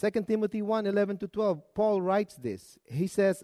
2 0.00 0.10
Timothy 0.22 0.62
1 0.62 0.86
11 0.86 1.18
to 1.18 1.28
12, 1.28 1.74
Paul 1.74 2.02
writes 2.02 2.36
this. 2.36 2.78
He 2.84 3.06
says, 3.06 3.42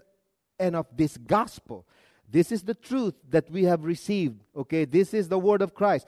And 0.59 0.75
of 0.75 0.87
this 0.95 1.17
gospel, 1.17 1.85
this 2.29 2.51
is 2.51 2.63
the 2.63 2.73
truth 2.73 3.13
that 3.29 3.49
we 3.51 3.63
have 3.63 3.83
received. 3.83 4.41
Okay, 4.55 4.85
this 4.85 5.13
is 5.13 5.27
the 5.27 5.39
word 5.39 5.61
of 5.61 5.73
Christ. 5.73 6.07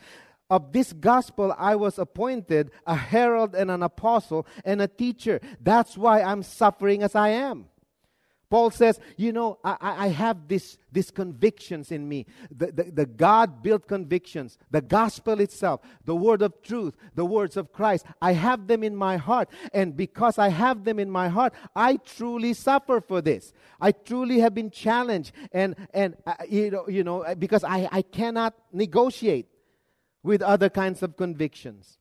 Of 0.50 0.72
this 0.72 0.94
gospel, 0.94 1.54
I 1.58 1.76
was 1.76 2.00
appointed 2.00 2.72
a 2.86 2.96
herald 2.96 3.54
and 3.54 3.70
an 3.70 3.84
apostle 3.84 4.48
and 4.64 4.82
a 4.82 4.88
teacher. 4.88 5.42
That's 5.60 5.98
why 5.98 6.22
I'm 6.22 6.42
suffering 6.42 7.04
as 7.04 7.16
I 7.16 7.30
am. 7.30 7.66
Paul 8.50 8.72
says, 8.72 9.00
you 9.18 9.34
know, 9.34 9.60
I, 9.64 9.78
I 9.82 10.08
have 10.08 10.48
this, 10.48 10.78
these 10.92 11.12
convictions 11.12 11.92
in 11.92 12.08
me. 12.08 12.26
The, 12.50 12.72
the, 12.72 12.84
the 12.84 13.06
God 13.06 13.62
built 13.62 13.88
convictions, 13.88 14.58
the 14.72 14.82
gospel 14.82 15.42
itself, 15.42 15.82
the 16.06 16.16
word 16.16 16.42
of 16.42 16.62
truth, 16.62 16.96
the 17.16 17.26
words 17.26 17.58
of 17.58 17.74
Christ. 17.74 18.06
I 18.22 18.32
have 18.34 18.68
them 18.68 18.84
in 18.84 18.96
my 18.96 19.18
heart. 19.18 19.50
And 19.74 19.98
because 19.98 20.38
I 20.38 20.48
have 20.48 20.86
them 20.86 20.98
in 20.98 21.12
my 21.12 21.28
heart, 21.28 21.54
I 21.76 21.98
truly 21.98 22.54
suffer 22.54 23.02
for 23.02 23.22
this. 23.22 23.52
I 23.82 23.92
truly 23.92 24.40
have 24.40 24.54
been 24.54 24.72
challenged. 24.72 25.34
And, 25.52 25.76
and 25.94 26.16
uh, 26.26 26.36
you, 26.50 26.72
know, 26.72 26.88
you 26.88 27.04
know, 27.04 27.26
because 27.38 27.66
I, 27.66 27.90
I 27.92 28.02
cannot 28.02 28.54
negotiate 28.72 29.48
with 30.24 30.42
other 30.42 30.70
kinds 30.70 31.04
of 31.04 31.18
convictions. 31.18 31.98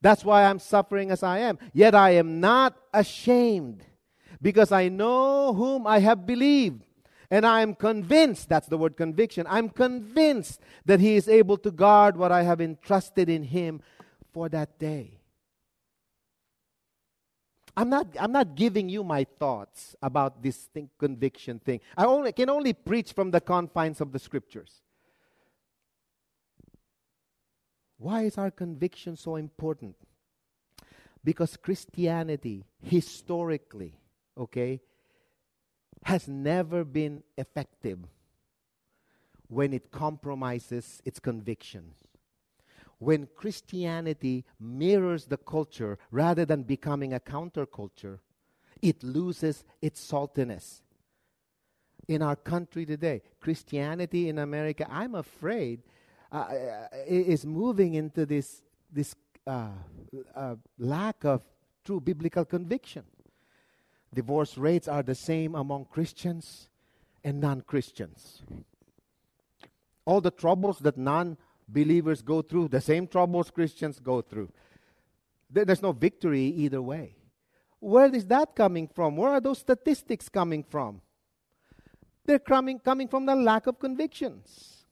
That's 0.00 0.24
why 0.24 0.44
I'm 0.44 0.58
suffering 0.58 1.12
as 1.12 1.22
I 1.22 1.38
am. 1.38 1.58
Yet 1.72 1.94
I 1.94 2.10
am 2.10 2.40
not 2.40 2.76
ashamed 2.92 3.84
because 4.40 4.72
I 4.72 4.88
know 4.88 5.52
whom 5.54 5.86
I 5.86 6.00
have 6.00 6.26
believed. 6.26 6.82
And 7.30 7.44
I 7.44 7.60
am 7.62 7.74
convinced, 7.74 8.48
that's 8.48 8.68
the 8.68 8.78
word 8.78 8.96
conviction, 8.96 9.46
I'm 9.48 9.68
convinced 9.68 10.60
that 10.84 11.00
He 11.00 11.16
is 11.16 11.28
able 11.28 11.56
to 11.58 11.70
guard 11.72 12.16
what 12.16 12.30
I 12.30 12.44
have 12.44 12.60
entrusted 12.60 13.28
in 13.28 13.42
Him 13.42 13.80
for 14.32 14.48
that 14.50 14.78
day. 14.78 15.18
I'm 17.76 17.90
not, 17.90 18.06
I'm 18.18 18.32
not 18.32 18.54
giving 18.54 18.88
you 18.88 19.04
my 19.04 19.26
thoughts 19.38 19.94
about 20.00 20.42
this 20.42 20.56
thing, 20.56 20.88
conviction 20.98 21.58
thing. 21.58 21.80
I 21.96 22.06
only, 22.06 22.32
can 22.32 22.48
only 22.48 22.72
preach 22.72 23.12
from 23.12 23.30
the 23.30 23.40
confines 23.40 24.00
of 24.00 24.12
the 24.12 24.18
scriptures. 24.18 24.80
Why 27.98 28.22
is 28.22 28.38
our 28.38 28.50
conviction 28.50 29.16
so 29.16 29.36
important? 29.36 29.96
Because 31.22 31.56
Christianity, 31.56 32.64
historically, 32.82 33.98
okay, 34.36 34.80
has 36.04 36.28
never 36.28 36.84
been 36.84 37.22
effective 37.36 37.98
when 39.48 39.72
it 39.72 39.90
compromises 39.90 41.00
its 41.04 41.18
convictions. 41.18 41.96
When 42.98 43.28
Christianity 43.34 44.44
mirrors 44.58 45.26
the 45.26 45.36
culture 45.36 45.98
rather 46.10 46.44
than 46.44 46.62
becoming 46.62 47.12
a 47.12 47.20
counterculture, 47.20 48.20
it 48.80 49.02
loses 49.02 49.64
its 49.82 50.00
saltiness. 50.00 50.80
In 52.08 52.22
our 52.22 52.36
country 52.36 52.86
today, 52.86 53.22
Christianity 53.40 54.28
in 54.28 54.38
America, 54.38 54.86
I'm 54.88 55.14
afraid, 55.14 55.82
uh, 56.30 56.36
uh 56.36 56.88
is 57.06 57.44
moving 57.44 57.94
into 57.94 58.24
this, 58.26 58.62
this 58.92 59.14
uh, 59.46 59.70
uh, 60.34 60.54
lack 60.78 61.24
of 61.24 61.42
true 61.84 62.00
biblical 62.00 62.44
conviction. 62.44 63.04
Divorce 64.16 64.56
rates 64.56 64.88
are 64.88 65.02
the 65.02 65.14
same 65.14 65.54
among 65.54 65.84
Christians 65.84 66.70
and 67.22 67.38
non 67.38 67.60
Christians. 67.60 68.40
All 70.06 70.22
the 70.22 70.30
troubles 70.30 70.78
that 70.78 70.96
non 70.96 71.36
believers 71.68 72.22
go 72.22 72.40
through, 72.40 72.68
the 72.68 72.80
same 72.80 73.06
troubles 73.06 73.50
Christians 73.50 74.00
go 74.00 74.22
through. 74.22 74.50
There's 75.50 75.82
no 75.82 75.92
victory 75.92 76.44
either 76.44 76.80
way. 76.80 77.16
Where 77.78 78.06
is 78.06 78.24
that 78.28 78.56
coming 78.56 78.88
from? 78.88 79.18
Where 79.18 79.32
are 79.32 79.40
those 79.40 79.58
statistics 79.58 80.30
coming 80.30 80.64
from? 80.64 81.02
They're 82.24 82.38
coming, 82.38 82.78
coming 82.78 83.08
from 83.08 83.26
the 83.26 83.36
lack 83.36 83.66
of 83.66 83.78
convictions. 83.78 84.86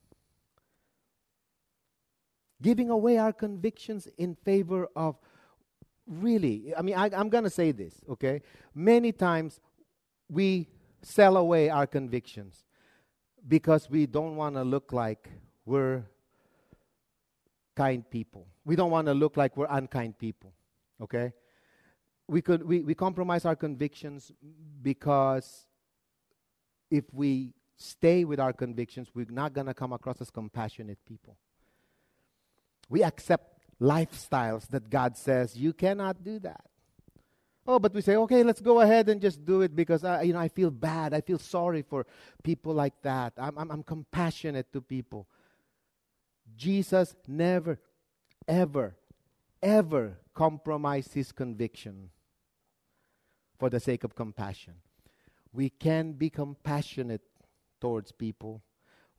Giving 2.61 2.91
away 2.91 3.17
our 3.17 3.33
convictions 3.33 4.07
in 4.19 4.35
favor 4.45 4.87
of 4.95 5.17
really, 6.07 6.75
I 6.77 6.83
mean, 6.83 6.95
I, 6.95 7.09
am 7.19 7.29
going 7.29 7.45
to 7.45 7.51
say 7.51 7.73
this, 7.73 7.95
okay? 8.09 8.43
Many 8.75 9.13
times 9.13 9.61
we 10.29 10.69
sell 11.03 11.37
away 11.37 11.71
our 11.71 11.87
convictions 11.87 12.65
because 13.47 13.91
we 13.91 14.07
don't 14.07 14.37
want 14.37 14.57
to 14.57 14.63
look 14.63 14.93
like 14.93 15.29
we're 15.67 16.03
kind 17.75 18.09
people. 18.09 18.47
We 18.65 18.77
don't 18.77 18.91
want 18.91 19.07
to 19.07 19.15
look 19.15 19.37
like 19.37 19.57
we're 19.57 19.67
unkind 19.69 20.19
people, 20.19 20.53
okay? 21.01 21.33
We, 22.27 22.41
could, 22.41 22.63
we, 22.63 22.81
we 22.81 22.95
compromise 22.95 23.45
our 23.45 23.57
convictions 23.57 24.33
because 24.83 25.67
if 26.91 27.05
we 27.13 27.53
stay 27.77 28.25
with 28.25 28.41
our 28.41 28.53
convictions, 28.53 29.09
we're 29.15 29.27
not 29.31 29.53
going 29.53 29.67
to 29.67 29.75
come 29.75 29.93
across 29.93 30.21
as 30.21 30.31
compassionate 30.31 30.99
people. 31.07 31.37
We 32.89 33.03
accept 33.03 33.54
lifestyles 33.81 34.69
that 34.69 34.91
God 34.91 35.17
says 35.17 35.57
you 35.57 35.73
cannot 35.73 36.23
do 36.25 36.39
that. 36.41 36.65
Oh, 37.67 37.79
but 37.79 37.95
we 37.95 38.03
say, 38.03 38.17
okay, 38.17 38.43
let's 38.43 38.61
go 38.61 38.81
ahead 38.81 39.09
and 39.09 39.21
just 39.21 39.45
do 39.45 39.63
it 39.63 39.75
because 39.75 40.05
I, 40.05 40.23
you 40.23 40.35
know, 40.35 40.39
I 40.39 40.49
feel 40.49 40.71
bad. 40.71 41.15
I 41.15 41.23
feel 41.23 41.39
sorry 41.39 41.81
for 41.81 42.07
people 42.43 42.75
like 42.75 43.01
that. 43.03 43.33
I'm, 43.39 43.57
I'm, 43.57 43.71
I'm 43.71 43.83
compassionate 43.83 44.71
to 44.75 44.83
people. 44.83 45.27
Jesus 46.57 47.17
never, 47.27 47.81
ever, 48.47 48.97
ever 49.63 50.19
compromised 50.35 51.15
his 51.15 51.33
conviction 51.33 52.11
for 53.59 53.71
the 53.71 53.81
sake 53.81 54.05
of 54.05 54.15
compassion. 54.15 54.75
We 55.53 55.71
can 55.71 56.13
be 56.13 56.29
compassionate 56.29 57.23
towards 57.81 58.13
people. 58.13 58.63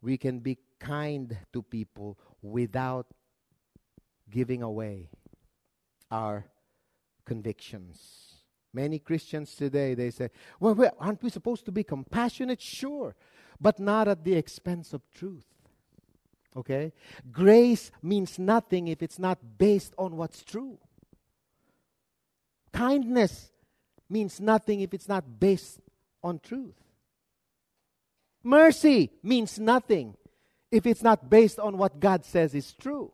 We 0.01 0.17
can 0.17 0.39
be 0.39 0.59
kind 0.79 1.35
to 1.51 1.63
people 1.63 2.19
without 2.43 3.07
giving 4.29 4.61
away 4.61 5.09
our 6.11 6.45
convictions. 7.25 8.33
Many 8.73 8.99
Christians 8.99 9.55
today, 9.55 9.93
they 9.93 10.11
say, 10.11 10.29
well, 10.59 10.75
well, 10.75 10.95
aren't 10.99 11.23
we 11.23 11.29
supposed 11.29 11.65
to 11.65 11.71
be 11.71 11.83
compassionate? 11.83 12.61
Sure, 12.61 13.15
but 13.59 13.79
not 13.79 14.07
at 14.07 14.23
the 14.23 14.33
expense 14.33 14.93
of 14.93 15.01
truth. 15.11 15.45
Okay? 16.55 16.93
Grace 17.31 17.91
means 18.01 18.37
nothing 18.39 18.87
if 18.87 19.01
it's 19.01 19.19
not 19.19 19.57
based 19.57 19.93
on 19.97 20.15
what's 20.17 20.43
true. 20.43 20.77
Kindness 22.73 23.51
means 24.09 24.39
nothing 24.39 24.81
if 24.81 24.93
it's 24.93 25.07
not 25.07 25.39
based 25.39 25.79
on 26.23 26.39
truth. 26.39 26.75
Mercy 28.43 29.11
means 29.23 29.57
nothing 29.59 30.15
if 30.71 30.85
it's 30.85 31.01
not 31.01 31.29
based 31.29 31.59
on 31.59 31.77
what 31.77 31.99
God 31.99 32.25
says 32.25 32.53
is 32.53 32.73
true. 32.73 33.11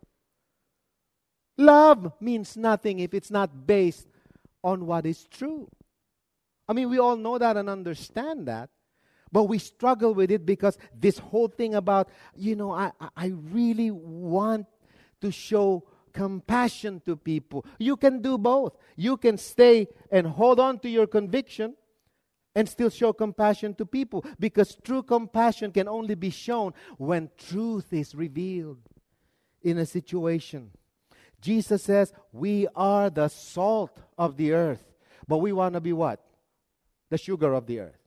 Love 1.58 2.14
means 2.20 2.58
nothing 2.58 3.00
if 3.00 3.14
it's 3.14 3.32
not 3.32 3.68
based 3.68 4.08
on 4.64 4.86
what 4.86 5.06
is 5.06 5.26
true. 5.26 5.70
I 6.68 6.74
mean, 6.74 6.90
we 6.90 7.00
all 7.00 7.18
know 7.18 7.38
that 7.38 7.58
and 7.58 7.70
understand 7.70 8.48
that. 8.48 8.70
But 9.32 9.44
we 9.44 9.60
struggle 9.60 10.14
with 10.14 10.30
it 10.30 10.46
because 10.46 10.78
this 10.94 11.18
whole 11.18 11.48
thing 11.48 11.76
about, 11.76 12.10
you 12.36 12.56
know, 12.56 12.72
I, 12.72 12.92
I 13.16 13.28
really 13.28 13.92
want 13.92 14.66
to 15.22 15.32
show 15.32 15.88
compassion 16.12 17.02
to 17.06 17.16
people. 17.16 17.66
You 17.80 17.96
can 17.96 18.22
do 18.22 18.38
both. 18.38 18.76
You 18.98 19.16
can 19.16 19.38
stay 19.38 19.88
and 20.12 20.28
hold 20.28 20.60
on 20.60 20.80
to 20.80 20.90
your 20.90 21.08
conviction 21.08 21.76
and 22.56 22.68
still 22.68 22.90
show 22.90 23.14
compassion 23.14 23.74
to 23.76 23.86
people 23.86 24.26
because 24.40 24.78
true 24.84 25.04
compassion 25.04 25.72
can 25.72 25.88
only 25.88 26.16
be 26.16 26.30
shown 26.30 26.74
when 26.98 27.30
truth 27.38 27.94
is 27.94 28.14
revealed 28.14 28.80
in 29.62 29.78
a 29.78 29.86
situation. 29.86 30.72
Jesus 31.42 31.84
says, 31.84 32.14
We 32.32 32.68
are 32.76 33.10
the 33.10 33.28
salt 33.28 34.00
of 34.18 34.38
the 34.38 34.54
earth. 34.54 34.84
But 35.28 35.40
we 35.40 35.52
want 35.52 35.74
to 35.74 35.82
be 35.82 35.94
what? 35.94 36.24
The 37.10 37.18
sugar 37.18 37.54
of 37.54 37.66
the 37.66 37.80
earth. 37.80 37.98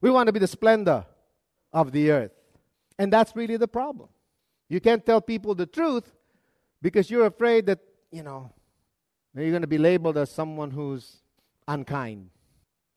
We 0.00 0.10
want 0.10 0.26
to 0.28 0.32
be 0.32 0.38
the 0.38 0.46
splendor 0.46 1.04
of 1.72 1.92
the 1.92 2.10
earth. 2.10 2.32
And 2.98 3.12
that's 3.12 3.36
really 3.36 3.56
the 3.56 3.68
problem. 3.68 4.08
You 4.68 4.80
can't 4.80 5.04
tell 5.04 5.20
people 5.20 5.54
the 5.54 5.66
truth 5.66 6.12
because 6.80 7.10
you're 7.10 7.26
afraid 7.26 7.66
that, 7.66 7.80
you 8.10 8.22
know, 8.22 8.50
You're 9.34 9.50
going 9.50 9.62
to 9.62 9.68
be 9.68 9.78
labeled 9.78 10.16
as 10.16 10.30
someone 10.30 10.70
who's 10.70 11.22
unkind. 11.68 12.30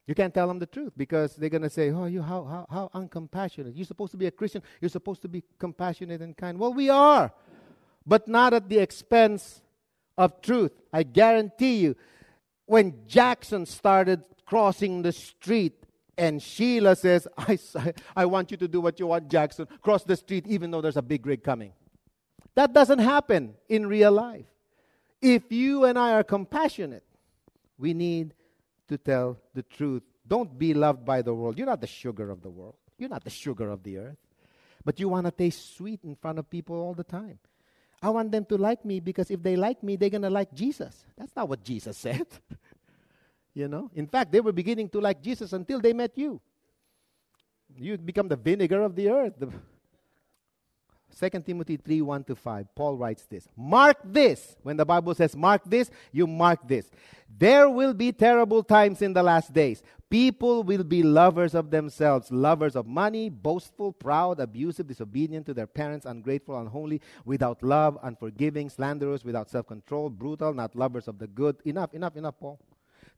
You 0.08 0.16
can't 0.16 0.34
tell 0.34 0.48
them 0.48 0.60
the 0.60 0.66
truth 0.66 0.94
because 0.98 1.36
they're 1.36 1.50
going 1.50 1.64
to 1.64 1.70
say, 1.70 1.92
Oh, 1.92 2.06
you 2.06 2.22
how, 2.22 2.44
how, 2.44 2.68
how 2.70 2.90
uncompassionate. 2.94 3.74
You're 3.76 3.86
supposed 3.86 4.12
to 4.12 4.18
be 4.18 4.26
a 4.26 4.32
Christian. 4.32 4.62
You're 4.82 4.90
supposed 4.90 5.22
to 5.22 5.28
be 5.28 5.44
compassionate 5.60 6.22
and 6.22 6.36
kind. 6.36 6.60
Well, 6.60 6.74
we 6.74 6.90
are, 6.90 7.32
but 8.06 8.28
not 8.28 8.54
at 8.54 8.70
the 8.70 8.80
expense 8.80 9.62
of 10.18 10.42
truth. 10.42 10.72
I 10.92 11.04
guarantee 11.04 11.78
you, 11.78 11.96
when 12.66 12.94
Jackson 13.08 13.66
started 13.66 14.24
crossing 14.46 15.02
the 15.02 15.12
street 15.12 15.86
and 16.18 16.42
Sheila 16.42 16.96
says, 16.96 17.28
I, 17.38 17.58
I 18.16 18.26
want 18.26 18.52
you 18.52 18.58
to 18.58 18.68
do 18.68 18.82
what 18.82 19.00
you 19.00 19.08
want, 19.08 19.30
Jackson, 19.30 19.68
cross 19.82 20.04
the 20.04 20.16
street 20.16 20.48
even 20.48 20.72
though 20.72 20.82
there's 20.82 20.98
a 20.98 21.02
big 21.02 21.26
rig 21.26 21.44
coming. 21.44 21.74
That 22.56 22.74
doesn't 22.74 23.00
happen 23.00 23.56
in 23.68 23.88
real 23.88 24.12
life. 24.12 24.46
If 25.22 25.52
you 25.52 25.86
and 25.86 25.98
I 25.98 26.12
are 26.12 26.24
compassionate, 26.24 27.04
we 27.78 27.94
need 27.94 28.34
to 28.90 28.98
tell 28.98 29.38
the 29.54 29.64
truth. 29.64 30.04
Don't 30.28 30.58
be 30.58 30.74
loved 30.74 31.06
by 31.06 31.22
the 31.22 31.34
world. 31.34 31.58
You're 31.58 31.68
not 31.68 31.82
the 31.82 31.88
sugar 31.88 32.30
of 32.30 32.42
the 32.42 32.50
world, 32.50 32.76
you're 32.98 33.10
not 33.10 33.24
the 33.24 33.30
sugar 33.30 33.70
of 33.70 33.84
the 33.84 33.98
earth. 33.98 34.18
But 34.86 35.00
you 35.00 35.08
want 35.08 35.26
to 35.26 35.32
taste 35.32 35.78
sweet 35.78 36.02
in 36.04 36.16
front 36.16 36.40
of 36.40 36.50
people 36.50 36.76
all 36.76 36.94
the 36.94 37.06
time. 37.06 37.40
I 38.04 38.10
want 38.10 38.34
them 38.34 38.44
to 38.46 38.58
like 38.58 38.84
me 38.84 39.00
because 39.00 39.32
if 39.32 39.42
they 39.42 39.56
like 39.56 39.82
me, 39.82 39.96
they're 39.96 40.10
going 40.10 40.24
to 40.24 40.30
like 40.30 40.54
Jesus. 40.54 41.06
That's 41.18 41.34
not 41.34 41.48
what 41.48 41.64
Jesus 41.64 41.98
said. 42.06 42.28
you 43.54 43.70
know? 43.70 43.90
In 43.96 44.08
fact, 44.08 44.34
they 44.34 44.42
were 44.42 44.52
beginning 44.52 44.90
to 44.90 45.00
like 45.00 45.22
Jesus 45.22 45.54
until 45.54 45.80
they 45.80 45.94
met 45.94 46.12
you. 46.16 46.42
You 47.78 47.98
become 47.98 48.28
the 48.28 48.36
vinegar 48.36 48.82
of 48.82 48.94
the 48.94 49.10
earth. 49.10 49.34
The 49.40 49.50
2 51.30 51.40
Timothy 51.42 51.78
3 51.78 52.02
1 52.02 52.24
to 52.26 52.36
5, 52.36 52.76
Paul 52.76 52.98
writes 52.98 53.26
this 53.26 53.48
Mark 53.56 53.98
this. 54.04 54.58
When 54.64 54.76
the 54.76 54.86
Bible 54.86 55.16
says 55.16 55.34
mark 55.34 55.62
this, 55.66 55.90
you 56.12 56.28
mark 56.28 56.68
this. 56.68 56.92
There 57.36 57.70
will 57.70 57.94
be 57.94 58.12
terrible 58.12 58.64
times 58.64 59.02
in 59.02 59.14
the 59.14 59.24
last 59.24 59.54
days. 59.54 59.82
People 60.14 60.62
will 60.62 60.84
be 60.84 61.02
lovers 61.02 61.56
of 61.56 61.72
themselves, 61.72 62.32
lovers 62.32 62.76
of 62.76 62.86
money, 62.86 63.30
boastful, 63.30 63.92
proud, 63.92 64.40
abusive, 64.40 64.86
disobedient 64.86 65.48
to 65.48 65.56
their 65.56 65.66
parents, 65.66 66.06
ungrateful, 66.06 66.56
unholy, 66.56 67.02
without 67.26 67.64
love, 67.64 67.98
unforgiving, 68.04 68.70
slanderous, 68.70 69.26
without 69.26 69.50
self 69.50 69.66
control, 69.66 70.12
brutal, 70.12 70.54
not 70.54 70.76
lovers 70.76 71.08
of 71.08 71.18
the 71.18 71.26
good. 71.26 71.56
Enough, 71.66 71.96
enough, 71.96 72.16
enough, 72.16 72.36
Paul. 72.40 72.60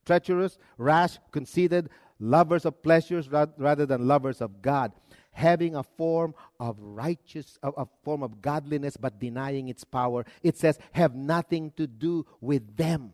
Treacherous, 0.06 0.58
rash, 0.78 1.18
conceited, 1.34 1.90
lovers 2.18 2.64
of 2.64 2.82
pleasures 2.82 3.28
rather 3.30 3.86
than 3.86 4.08
lovers 4.08 4.40
of 4.40 4.62
God 4.62 4.94
having 5.34 5.76
a 5.76 5.84
form 5.84 6.34
of 6.62 6.78
righteous, 6.80 7.60
a, 7.62 7.68
a 7.72 7.86
form 8.06 8.24
of 8.24 8.42
godliness, 8.42 8.96
but 8.96 9.20
denying 9.20 9.68
its 9.68 9.84
power. 9.84 10.26
It 10.44 10.56
says, 10.58 10.80
have 10.94 11.14
nothing 11.14 11.74
to 11.76 11.88
do 11.88 12.26
with 12.40 12.78
them. 12.78 13.12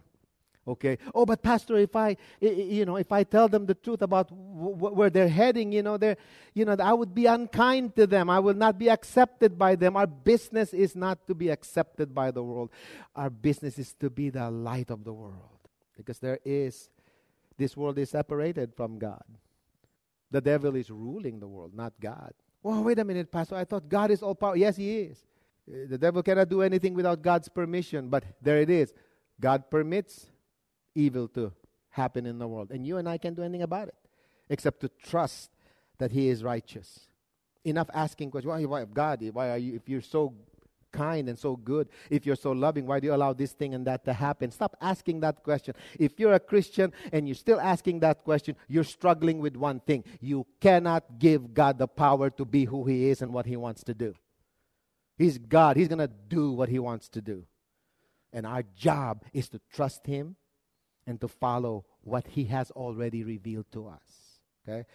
Okay. 0.72 0.98
Oh, 1.14 1.26
but 1.26 1.44
pastor, 1.44 1.76
if 1.78 1.94
I, 1.98 2.16
you 2.40 2.86
know, 2.86 2.96
if 2.96 3.12
I 3.12 3.24
tell 3.26 3.50
them 3.50 3.66
the 3.66 3.74
truth 3.76 4.02
about 4.02 4.30
where 4.32 5.10
they're 5.10 5.28
heading, 5.28 5.74
you 5.74 5.84
know, 5.84 5.98
they're, 5.98 6.16
you 6.54 6.64
know, 6.64 6.78
I 6.80 6.94
would 6.94 7.14
be 7.14 7.26
unkind 7.26 7.98
to 7.98 8.08
them. 8.08 8.30
I 8.30 8.40
will 8.40 8.54
not 8.54 8.80
be 8.80 8.90
accepted 8.90 9.60
by 9.60 9.76
them. 9.76 9.98
Our 9.98 10.08
business 10.08 10.74
is 10.74 10.96
not 10.96 11.28
to 11.28 11.36
be 11.36 11.50
accepted 11.50 12.16
by 12.16 12.32
the 12.32 12.42
world. 12.42 12.70
Our 13.18 13.30
business 13.30 13.78
is 13.78 13.94
to 13.96 14.10
be 14.10 14.30
the 14.30 14.50
light 14.50 14.92
of 14.92 15.04
the 15.04 15.12
world, 15.12 15.60
because 15.98 16.20
there 16.20 16.40
is, 16.46 16.90
this 17.58 17.76
world 17.76 17.98
is 17.98 18.12
separated 18.12 18.74
from 18.74 18.98
God. 18.98 19.26
The 20.32 20.40
devil 20.40 20.78
is 20.78 20.90
ruling 20.90 21.42
the 21.42 21.50
world, 21.50 21.74
not 21.76 21.92
God. 22.00 22.32
Oh, 22.64 22.80
wait 22.80 23.00
a 23.00 23.04
minute, 23.04 23.30
Pastor. 23.30 23.56
I 23.56 23.66
thought 23.66 23.90
God 23.90 24.10
is 24.10 24.24
all 24.24 24.36
powerful. 24.36 24.56
Yes, 24.56 24.78
He 24.78 25.00
is. 25.00 25.26
Uh, 25.68 25.90
the 25.90 25.98
devil 25.98 26.24
cannot 26.24 26.48
do 26.48 26.62
anything 26.62 26.94
without 26.94 27.22
God's 27.22 27.50
permission, 27.50 28.08
but 28.08 28.24
there 28.42 28.62
it 28.62 28.70
is. 28.70 28.94
God 29.42 29.70
permits 29.70 30.28
evil 30.96 31.28
to 31.30 31.52
happen 31.90 32.26
in 32.26 32.40
the 32.40 32.48
world. 32.48 32.72
And 32.72 32.86
you 32.86 32.98
and 32.98 33.08
I 33.08 33.18
can't 33.18 33.36
do 33.36 33.44
anything 33.44 33.62
about 33.62 33.88
it 33.88 33.96
except 34.50 34.82
to 34.82 34.90
trust 34.90 35.50
that 35.98 36.12
He 36.12 36.28
is 36.28 36.44
righteous. 36.44 37.08
Enough 37.64 37.90
asking 37.94 38.32
questions. 38.32 38.50
Why, 38.50 38.66
why, 38.66 38.86
God, 38.86 39.24
why 39.34 39.50
are 39.50 39.58
you, 39.58 39.76
if 39.76 39.88
you're 39.88 40.02
so 40.02 40.34
kind 40.92 41.30
and 41.30 41.38
so 41.38 41.56
good, 41.56 41.90
if 42.10 42.26
you're 42.26 42.36
so 42.36 42.52
loving, 42.52 42.86
why 42.86 43.00
do 43.00 43.08
you 43.08 43.14
allow 43.14 43.34
this 43.34 43.54
thing 43.54 43.74
and 43.74 43.86
that 43.88 44.04
to 44.06 44.14
happen? 44.14 44.52
Stop 44.52 44.76
asking 44.82 45.22
that 45.22 45.44
question. 45.44 45.74
If 45.98 46.20
you're 46.20 46.34
a 46.34 46.40
Christian 46.40 46.92
and 47.12 47.28
you're 47.28 47.36
still 47.36 47.60
asking 47.60 48.00
that 48.02 48.24
question, 48.24 48.56
you're 48.68 48.84
struggling 48.84 49.40
with 49.40 49.56
one 49.56 49.80
thing. 49.80 50.04
You 50.20 50.46
cannot 50.60 51.20
give 51.20 51.54
God 51.54 51.78
the 51.78 51.88
power 51.88 52.30
to 52.32 52.46
be 52.46 52.66
who 52.66 52.86
He 52.86 53.10
is 53.10 53.22
and 53.22 53.34
what 53.34 53.46
He 53.46 53.56
wants 53.56 53.84
to 53.86 53.94
do. 53.94 54.14
He's 55.18 55.38
God, 55.38 55.78
He's 55.78 55.88
going 55.88 56.00
to 56.00 56.12
do 56.28 56.52
what 56.52 56.70
He 56.70 56.80
wants 56.80 57.10
to 57.10 57.22
do. 57.22 57.46
And 58.34 58.46
our 58.46 58.64
job 58.76 59.24
is 59.34 59.50
to 59.50 59.62
trust 59.72 60.06
Him 60.06 60.36
and 61.08 61.20
to 61.22 61.28
follow 61.28 61.86
what 62.04 62.28
He 62.28 62.46
has 62.46 62.72
already 62.72 63.24
revealed 63.24 63.66
to 63.72 63.88
us. 63.88 64.40
Okay? 64.68 64.86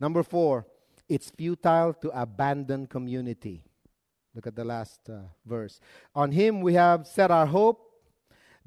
Number 0.00 0.22
four, 0.22 0.66
it's 1.08 1.30
futile 1.30 1.94
to 1.94 2.20
abandon 2.20 2.86
community. 2.86 3.62
Look 4.34 4.46
at 4.46 4.54
the 4.54 4.64
last 4.64 5.00
uh, 5.08 5.20
verse. 5.46 5.80
On 6.14 6.30
him 6.30 6.60
we 6.60 6.74
have 6.74 7.06
set 7.06 7.30
our 7.30 7.46
hope 7.46 7.84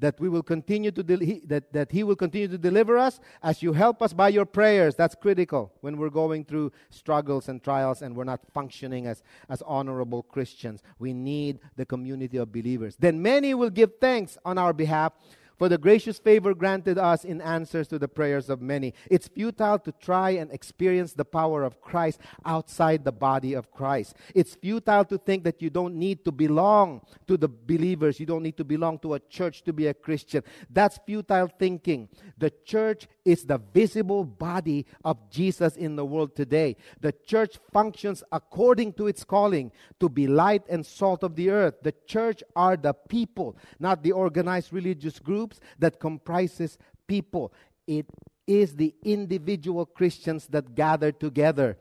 that 0.00 0.18
we 0.18 0.28
will 0.28 0.42
continue 0.42 0.90
to 0.90 1.16
he, 1.16 1.40
that, 1.46 1.72
that 1.72 1.92
he 1.92 2.02
will 2.02 2.16
continue 2.16 2.48
to 2.48 2.58
deliver 2.58 2.98
us 2.98 3.20
as 3.42 3.62
you 3.62 3.72
help 3.72 4.02
us 4.02 4.12
by 4.12 4.28
your 4.28 4.44
prayers 4.44 4.96
that's 4.96 5.14
critical 5.14 5.72
when 5.80 5.96
we're 5.96 6.10
going 6.10 6.44
through 6.44 6.72
struggles 6.90 7.48
and 7.48 7.62
trials 7.62 8.02
and 8.02 8.16
we're 8.16 8.24
not 8.24 8.40
functioning 8.52 9.06
as, 9.06 9.22
as 9.48 9.62
honorable 9.62 10.24
christians 10.24 10.82
we 10.98 11.12
need 11.12 11.60
the 11.76 11.86
community 11.86 12.36
of 12.36 12.50
believers 12.50 12.96
then 12.98 13.22
many 13.22 13.54
will 13.54 13.70
give 13.70 13.92
thanks 14.00 14.36
on 14.44 14.58
our 14.58 14.72
behalf 14.72 15.12
for 15.58 15.68
the 15.68 15.78
gracious 15.78 16.18
favor 16.18 16.54
granted 16.54 16.98
us 16.98 17.24
in 17.24 17.40
answers 17.40 17.88
to 17.88 17.98
the 17.98 18.08
prayers 18.08 18.48
of 18.48 18.60
many. 18.60 18.94
It's 19.10 19.28
futile 19.28 19.78
to 19.80 19.92
try 19.92 20.30
and 20.30 20.50
experience 20.50 21.12
the 21.12 21.24
power 21.24 21.62
of 21.62 21.80
Christ 21.80 22.20
outside 22.44 23.04
the 23.04 23.12
body 23.12 23.54
of 23.54 23.70
Christ. 23.70 24.16
It's 24.34 24.54
futile 24.54 25.04
to 25.06 25.18
think 25.18 25.44
that 25.44 25.62
you 25.62 25.70
don't 25.70 25.94
need 25.94 26.24
to 26.24 26.32
belong 26.32 27.02
to 27.26 27.36
the 27.36 27.48
believers, 27.48 28.18
you 28.18 28.26
don't 28.26 28.42
need 28.42 28.56
to 28.56 28.64
belong 28.64 28.98
to 29.00 29.14
a 29.14 29.20
church 29.20 29.62
to 29.64 29.72
be 29.72 29.86
a 29.86 29.94
Christian. 29.94 30.42
That's 30.70 30.98
futile 31.04 31.50
thinking. 31.58 32.08
The 32.38 32.52
church 32.64 33.06
is 33.24 33.44
the 33.44 33.60
visible 33.72 34.24
body 34.24 34.86
of 35.04 35.30
Jesus 35.30 35.76
in 35.76 35.96
the 35.96 36.04
world 36.04 36.34
today. 36.34 36.76
The 37.00 37.12
church 37.12 37.58
functions 37.72 38.22
according 38.32 38.94
to 38.94 39.06
its 39.06 39.24
calling 39.24 39.72
to 40.00 40.08
be 40.08 40.26
light 40.26 40.62
and 40.68 40.84
salt 40.84 41.22
of 41.22 41.36
the 41.36 41.50
earth. 41.50 41.74
The 41.82 41.94
church 42.06 42.42
are 42.56 42.76
the 42.76 42.94
people, 42.94 43.56
not 43.78 44.02
the 44.02 44.12
organized 44.12 44.72
religious 44.72 45.18
groups 45.18 45.41
groups 45.42 45.60
that 45.78 45.98
comprises 45.98 46.78
people. 47.06 47.52
It 47.86 48.06
is 48.46 48.76
the 48.76 48.94
individual 49.04 49.86
Christians 49.86 50.46
that 50.48 50.74
gather 50.74 51.10
together 51.10 51.78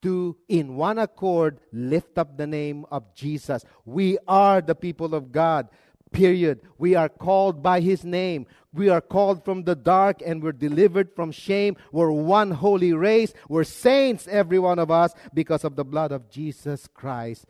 to, 0.00 0.36
in 0.48 0.76
one 0.76 0.98
accord, 0.98 1.60
lift 1.72 2.18
up 2.18 2.36
the 2.36 2.46
name 2.46 2.86
of 2.90 3.14
Jesus. 3.14 3.64
We 3.84 4.18
are 4.26 4.60
the 4.60 4.74
people 4.74 5.14
of 5.14 5.30
God. 5.30 5.68
Period. 6.10 6.60
We 6.76 6.94
are 6.94 7.08
called 7.08 7.62
by 7.62 7.80
His 7.80 8.04
name. 8.04 8.46
We 8.74 8.88
are 8.88 9.00
called 9.00 9.44
from 9.44 9.64
the 9.64 9.76
dark 9.76 10.22
and 10.24 10.42
we're 10.42 10.52
delivered 10.52 11.14
from 11.14 11.32
shame. 11.32 11.76
We're 11.92 12.12
one 12.12 12.50
holy 12.50 12.92
race. 12.92 13.32
We're 13.48 13.64
saints, 13.64 14.26
every 14.28 14.58
one 14.58 14.78
of 14.78 14.90
us, 14.90 15.14
because 15.32 15.64
of 15.64 15.76
the 15.76 15.84
blood 15.84 16.12
of 16.12 16.28
Jesus 16.28 16.88
Christ, 16.92 17.46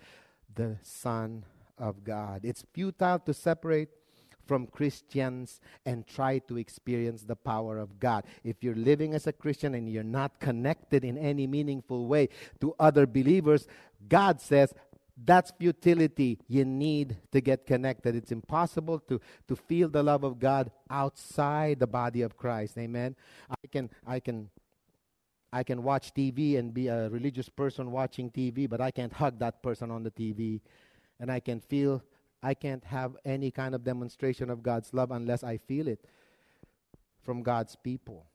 the 0.55 0.77
Son 0.83 1.45
of 1.79 2.05
God. 2.05 2.41
It's 2.45 2.65
futile 2.73 3.19
to 3.21 3.35
separate 3.35 3.89
from 4.47 4.67
Christians 4.67 5.61
and 5.87 6.07
try 6.07 6.39
to 6.41 6.59
experience 6.59 7.23
the 7.23 7.37
power 7.37 7.79
of 7.79 7.99
God. 7.99 8.25
If 8.45 8.63
you're 8.63 8.75
living 8.75 9.15
as 9.15 9.27
a 9.27 9.33
Christian 9.33 9.75
and 9.75 9.89
you're 9.89 10.03
not 10.03 10.41
connected 10.41 11.05
in 11.05 11.17
any 11.19 11.47
meaningful 11.47 12.07
way 12.07 12.29
to 12.61 12.75
other 12.79 13.07
believers, 13.07 13.67
God 14.09 14.41
says, 14.41 14.75
that's 15.25 15.53
futility. 15.59 16.39
You 16.49 16.65
need 16.65 17.17
to 17.33 17.41
get 17.41 17.67
connected. 17.67 18.17
It's 18.17 18.33
impossible 18.33 18.99
to, 19.01 19.21
to 19.49 19.57
feel 19.57 19.89
the 19.89 20.03
love 20.03 20.25
of 20.25 20.39
God 20.39 20.71
outside 20.91 21.81
the 21.81 21.87
body 21.87 22.23
of 22.23 22.37
Christ. 22.37 22.79
Amen. 22.79 23.15
I 23.51 23.67
can 23.71 23.91
I 24.07 24.21
can 24.21 24.49
I 25.53 25.63
can 25.63 25.83
watch 25.83 26.15
TV 26.15 26.59
and 26.59 26.73
be 26.73 26.89
a 26.89 27.11
religious 27.11 27.49
person 27.49 27.93
watching 27.93 28.31
TV, 28.31 28.69
but 28.69 28.81
I 28.81 28.91
can't 28.91 29.13
hug 29.13 29.39
that 29.41 29.63
person 29.63 29.91
on 29.91 30.03
the 30.03 30.11
TV. 30.11 30.61
And 31.21 31.31
I 31.31 31.41
can 31.41 31.61
feel 31.61 32.03
I 32.43 32.55
can't 32.55 32.85
have 32.85 33.17
any 33.25 33.51
kind 33.51 33.75
of 33.75 33.85
demonstration 33.85 34.51
of 34.51 34.63
God's 34.63 34.93
love 34.93 35.11
unless 35.11 35.45
I 35.45 35.59
feel 35.59 35.87
it 35.87 36.05
from 37.23 37.43
God's 37.43 37.77
people. 37.77 38.27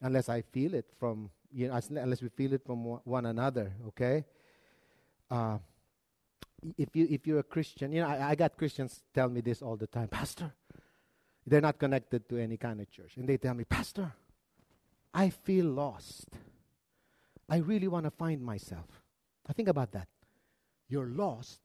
Unless 0.00 0.28
I 0.28 0.42
feel 0.42 0.74
it 0.74 0.86
from, 0.98 1.30
you 1.52 1.68
know, 1.68 1.80
unless 1.90 2.22
we 2.22 2.28
feel 2.28 2.52
it 2.54 2.64
from 2.64 3.00
one 3.04 3.26
another, 3.26 3.72
okay? 3.88 4.24
Uh, 5.30 5.58
if, 6.78 6.96
you, 6.96 7.06
if 7.10 7.26
you're 7.26 7.40
a 7.40 7.44
Christian, 7.44 7.92
you 7.92 8.00
know, 8.00 8.08
I, 8.08 8.30
I 8.30 8.34
got 8.34 8.56
Christians 8.56 9.02
tell 9.12 9.28
me 9.28 9.40
this 9.40 9.60
all 9.60 9.76
the 9.76 9.86
time 9.86 10.08
Pastor, 10.08 10.52
they're 11.46 11.60
not 11.60 11.78
connected 11.78 12.28
to 12.30 12.38
any 12.38 12.56
kind 12.56 12.80
of 12.80 12.90
church. 12.90 13.16
And 13.16 13.28
they 13.28 13.36
tell 13.36 13.54
me, 13.54 13.64
Pastor, 13.64 14.12
I 15.12 15.30
feel 15.30 15.66
lost. 15.66 16.28
I 17.48 17.58
really 17.58 17.88
want 17.88 18.04
to 18.04 18.10
find 18.10 18.42
myself. 18.42 18.86
I 19.46 19.52
think 19.52 19.68
about 19.68 19.92
that. 19.92 20.08
You're 20.88 21.06
lost 21.06 21.60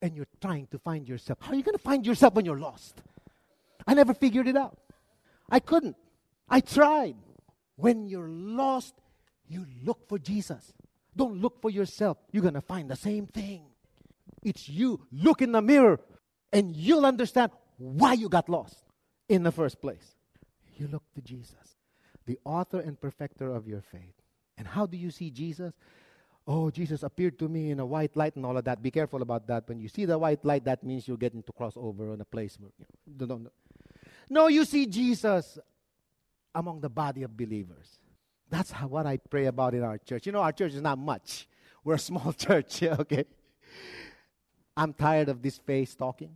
and 0.00 0.16
you're 0.16 0.26
trying 0.40 0.66
to 0.68 0.78
find 0.78 1.08
yourself. 1.08 1.38
How 1.40 1.52
are 1.52 1.54
you 1.54 1.62
going 1.62 1.76
to 1.76 1.82
find 1.82 2.06
yourself 2.06 2.34
when 2.34 2.44
you're 2.44 2.58
lost? 2.58 3.00
I 3.86 3.94
never 3.94 4.14
figured 4.14 4.48
it 4.48 4.56
out. 4.56 4.78
I 5.50 5.60
couldn't. 5.60 5.96
I 6.48 6.60
tried. 6.60 7.16
When 7.76 8.08
you're 8.08 8.28
lost, 8.28 8.94
you 9.46 9.66
look 9.82 10.08
for 10.08 10.18
Jesus. 10.18 10.72
Don't 11.16 11.40
look 11.40 11.60
for 11.60 11.70
yourself. 11.70 12.18
You're 12.32 12.42
going 12.42 12.54
to 12.54 12.60
find 12.60 12.90
the 12.90 12.96
same 12.96 13.26
thing. 13.26 13.62
It's 14.42 14.68
you. 14.68 15.06
Look 15.10 15.42
in 15.42 15.52
the 15.52 15.62
mirror 15.62 16.00
and 16.52 16.76
you'll 16.76 17.06
understand 17.06 17.52
why 17.76 18.12
you 18.14 18.28
got 18.28 18.48
lost 18.48 18.84
in 19.28 19.42
the 19.42 19.52
first 19.52 19.80
place. 19.80 20.16
You 20.76 20.88
look 20.88 21.02
to 21.14 21.20
Jesus, 21.20 21.76
the 22.26 22.38
author 22.44 22.80
and 22.80 23.00
perfecter 23.00 23.50
of 23.54 23.66
your 23.66 23.80
faith. 23.80 24.14
And 24.56 24.66
how 24.66 24.86
do 24.86 24.96
you 24.96 25.10
see 25.10 25.30
Jesus? 25.30 25.72
Oh, 26.50 26.70
Jesus 26.70 27.02
appeared 27.02 27.38
to 27.40 27.48
me 27.48 27.72
in 27.72 27.78
a 27.78 27.84
white 27.84 28.16
light 28.16 28.34
and 28.34 28.46
all 28.46 28.56
of 28.56 28.64
that. 28.64 28.82
Be 28.82 28.90
careful 28.90 29.20
about 29.20 29.46
that. 29.48 29.68
When 29.68 29.78
you 29.78 29.88
see 29.88 30.06
the 30.06 30.18
white 30.18 30.42
light, 30.46 30.64
that 30.64 30.82
means 30.82 31.06
you're 31.06 31.18
getting 31.18 31.42
to 31.42 31.52
cross 31.52 31.74
over 31.76 32.10
on 32.10 32.22
a 32.22 32.24
place 32.24 32.56
where 32.58 32.70
you 33.06 33.26
know, 33.26 33.50
No, 34.30 34.46
you 34.48 34.64
see 34.64 34.86
Jesus 34.86 35.58
among 36.54 36.80
the 36.80 36.88
body 36.88 37.22
of 37.22 37.36
believers. 37.36 38.00
That's 38.48 38.70
how, 38.70 38.86
what 38.86 39.06
I 39.06 39.18
pray 39.18 39.44
about 39.44 39.74
in 39.74 39.82
our 39.82 39.98
church. 39.98 40.24
You 40.24 40.32
know, 40.32 40.40
our 40.40 40.52
church 40.52 40.72
is 40.72 40.80
not 40.80 40.98
much. 40.98 41.46
We're 41.84 41.96
a 41.96 41.98
small 41.98 42.32
church, 42.36 42.82
okay? 42.82 43.26
I'm 44.74 44.94
tired 44.94 45.28
of 45.28 45.42
this 45.42 45.58
face 45.58 45.94
talking, 45.94 46.30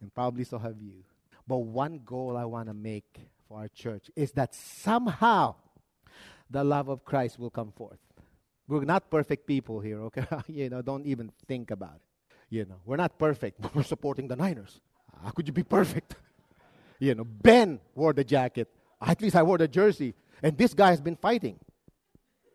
and 0.00 0.14
probably 0.14 0.44
so 0.44 0.56
have 0.56 0.80
you. 0.80 1.04
But 1.46 1.58
one 1.58 2.00
goal 2.06 2.38
I 2.38 2.46
want 2.46 2.68
to 2.68 2.74
make 2.74 3.20
for 3.46 3.58
our 3.58 3.68
church 3.68 4.10
is 4.16 4.32
that 4.32 4.54
somehow 4.54 5.56
the 6.48 6.64
love 6.64 6.88
of 6.88 7.04
Christ 7.04 7.38
will 7.38 7.50
come 7.50 7.72
forth. 7.72 7.98
We're 8.70 8.84
not 8.84 9.10
perfect 9.10 9.48
people 9.48 9.80
here, 9.80 10.00
okay? 10.02 10.24
you 10.46 10.70
know, 10.70 10.80
don't 10.80 11.04
even 11.04 11.32
think 11.48 11.72
about 11.72 11.96
it. 11.96 12.36
You 12.50 12.66
know, 12.66 12.76
we're 12.84 12.96
not 12.96 13.18
perfect, 13.18 13.60
but 13.60 13.74
we're 13.74 13.82
supporting 13.82 14.28
the 14.28 14.36
Niners. 14.36 14.80
How 15.24 15.30
could 15.30 15.48
you 15.48 15.52
be 15.52 15.64
perfect? 15.64 16.14
you 17.00 17.16
know, 17.16 17.24
Ben 17.24 17.80
wore 17.96 18.12
the 18.12 18.22
jacket. 18.22 18.68
At 19.00 19.20
least 19.20 19.34
I 19.34 19.42
wore 19.42 19.58
the 19.58 19.66
jersey. 19.66 20.14
And 20.40 20.56
this 20.56 20.72
guy 20.72 20.90
has 20.90 21.00
been 21.00 21.16
fighting. 21.16 21.58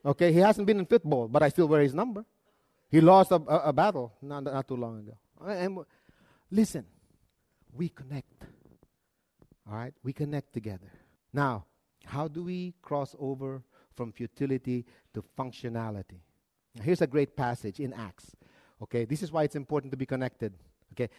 Okay, 0.06 0.32
he 0.32 0.40
hasn't 0.40 0.66
been 0.66 0.80
in 0.80 0.86
football, 0.86 1.28
but 1.28 1.44
I 1.44 1.50
still 1.50 1.68
wear 1.68 1.82
his 1.82 1.94
number. 1.94 2.24
He 2.90 3.02
lost 3.02 3.32
a, 3.32 3.36
a, 3.36 3.70
a 3.70 3.74
battle 3.74 4.14
not, 4.22 4.46
not 4.46 4.68
too 4.68 4.78
long 4.78 5.00
ago. 5.00 5.18
And 5.46 5.80
listen, 6.50 6.86
we 7.74 7.90
connect. 7.90 8.46
All 9.70 9.76
right, 9.76 9.94
we 10.02 10.14
connect 10.14 10.54
together. 10.54 10.92
Now, 11.34 11.66
how 12.06 12.30
do 12.30 12.44
we 12.44 12.74
cross 12.82 13.16
over 13.20 13.64
from 13.96 14.12
futility 14.12 14.86
to 15.14 15.24
functionality? 15.38 16.20
Now, 16.76 16.84
here's 16.84 17.02
a 17.02 17.08
great 17.08 17.36
passage 17.36 17.80
in 17.80 17.94
Acts. 17.94 18.36
Okay, 18.82 19.06
this 19.06 19.24
is 19.24 19.32
why 19.32 19.44
it's 19.44 19.56
important 19.56 19.92
to 19.92 19.98
be 19.98 20.06
connected. 20.06 20.54
Okay, 20.94 21.10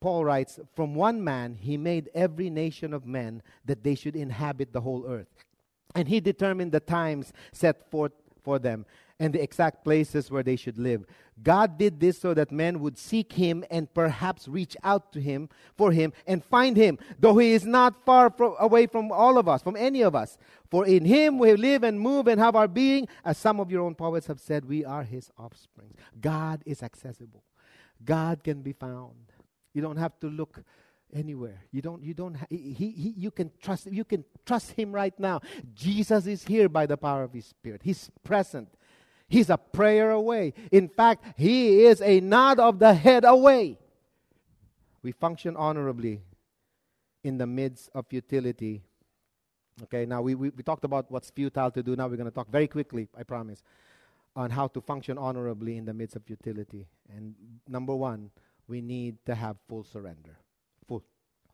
Paul 0.00 0.24
writes, 0.24 0.58
From 0.74 0.94
one 0.94 1.22
man 1.22 1.54
he 1.54 1.76
made 1.76 2.10
every 2.14 2.50
nation 2.50 2.92
of 2.92 3.06
men 3.06 3.42
that 3.64 3.82
they 3.82 3.94
should 3.94 4.16
inhabit 4.16 4.72
the 4.72 4.80
whole 4.80 5.06
earth. 5.08 5.28
And 5.94 6.08
he 6.08 6.20
determined 6.20 6.72
the 6.72 6.80
times 6.80 7.32
set 7.52 7.90
forth 7.90 8.12
for 8.42 8.58
them 8.58 8.84
and 9.18 9.32
the 9.32 9.42
exact 9.42 9.82
places 9.84 10.30
where 10.30 10.42
they 10.42 10.56
should 10.56 10.78
live. 10.78 11.04
God 11.42 11.78
did 11.78 12.00
this 12.00 12.18
so 12.18 12.34
that 12.34 12.50
men 12.52 12.80
would 12.80 12.98
seek 12.98 13.32
him 13.32 13.64
and 13.70 13.92
perhaps 13.92 14.48
reach 14.48 14.76
out 14.82 15.12
to 15.12 15.20
him 15.20 15.48
for 15.76 15.92
him 15.92 16.12
and 16.26 16.44
find 16.44 16.76
him, 16.76 16.98
though 17.18 17.36
he 17.36 17.52
is 17.52 17.64
not 17.64 18.04
far 18.04 18.30
from, 18.30 18.54
away 18.58 18.86
from 18.86 19.12
all 19.12 19.38
of 19.38 19.48
us, 19.48 19.62
from 19.62 19.76
any 19.76 20.02
of 20.02 20.14
us. 20.14 20.36
For 20.70 20.86
in 20.86 21.04
him 21.04 21.38
we 21.38 21.52
live 21.54 21.82
and 21.82 22.00
move 22.00 22.26
and 22.26 22.40
have 22.40 22.56
our 22.56 22.68
being, 22.68 23.08
as 23.24 23.38
some 23.38 23.60
of 23.60 23.70
your 23.70 23.82
own 23.82 23.94
poets 23.94 24.26
have 24.26 24.40
said, 24.40 24.64
we 24.64 24.84
are 24.84 25.02
his 25.02 25.30
offspring. 25.38 25.94
God 26.20 26.62
is 26.66 26.82
accessible. 26.82 27.42
God 28.04 28.44
can 28.44 28.62
be 28.62 28.72
found. 28.72 29.32
You 29.72 29.82
don't 29.82 29.96
have 29.98 30.18
to 30.20 30.28
look 30.28 30.62
anywhere. 31.14 31.62
You 31.70 31.82
don't. 31.82 32.02
You 32.02 32.14
don't. 32.14 32.34
Ha- 32.34 32.46
he, 32.48 32.72
he. 32.72 33.14
You 33.16 33.30
can 33.30 33.50
trust. 33.60 33.86
You 33.86 34.04
can 34.04 34.24
trust 34.44 34.72
him 34.72 34.92
right 34.92 35.18
now. 35.18 35.40
Jesus 35.74 36.26
is 36.26 36.44
here 36.44 36.68
by 36.68 36.86
the 36.86 36.96
power 36.96 37.22
of 37.22 37.32
His 37.32 37.46
Spirit. 37.46 37.82
He's 37.84 38.10
present. 38.24 38.68
He's 39.28 39.50
a 39.50 39.56
prayer 39.56 40.10
away. 40.10 40.54
In 40.70 40.88
fact, 40.88 41.24
he 41.36 41.84
is 41.84 42.00
a 42.00 42.20
nod 42.20 42.60
of 42.60 42.78
the 42.78 42.94
head 42.94 43.24
away. 43.24 43.78
We 45.02 45.12
function 45.12 45.56
honorably 45.56 46.22
in 47.24 47.38
the 47.38 47.46
midst 47.46 47.90
of 47.94 48.06
futility. 48.06 48.82
Okay, 49.84 50.06
now 50.06 50.22
we, 50.22 50.34
we, 50.34 50.50
we 50.50 50.62
talked 50.62 50.84
about 50.84 51.10
what's 51.10 51.30
futile 51.30 51.70
to 51.72 51.82
do. 51.82 51.96
Now 51.96 52.06
we're 52.06 52.16
going 52.16 52.30
to 52.30 52.34
talk 52.34 52.48
very 52.48 52.68
quickly, 52.68 53.08
I 53.16 53.24
promise, 53.24 53.62
on 54.34 54.50
how 54.50 54.68
to 54.68 54.80
function 54.80 55.18
honorably 55.18 55.76
in 55.76 55.84
the 55.84 55.94
midst 55.94 56.16
of 56.16 56.24
futility. 56.24 56.86
And 57.14 57.34
number 57.68 57.94
one, 57.94 58.30
we 58.68 58.80
need 58.80 59.16
to 59.26 59.34
have 59.34 59.56
full 59.68 59.84
surrender. 59.84 60.38
Full, 60.86 61.02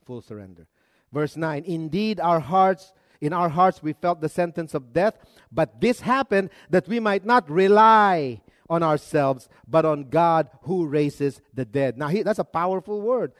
full 0.04 0.20
surrender. 0.20 0.66
Verse 1.12 1.36
9 1.36 1.64
Indeed, 1.64 2.20
our 2.20 2.40
hearts, 2.40 2.92
in 3.22 3.32
our 3.32 3.48
hearts, 3.48 3.82
we 3.82 3.92
felt 3.92 4.20
the 4.20 4.28
sentence 4.28 4.74
of 4.74 4.92
death, 4.92 5.14
but 5.52 5.80
this 5.80 6.00
happened 6.00 6.50
that 6.70 6.88
we 6.88 6.98
might 6.98 7.24
not 7.24 7.48
rely 7.48 8.42
on 8.68 8.82
ourselves, 8.82 9.48
but 9.66 9.84
on 9.84 10.10
God 10.10 10.50
who 10.62 10.86
raises 10.86 11.40
the 11.54 11.64
dead. 11.64 11.96
Now, 11.96 12.08
he, 12.08 12.22
that's 12.22 12.40
a 12.40 12.44
powerful 12.44 13.00
word. 13.00 13.32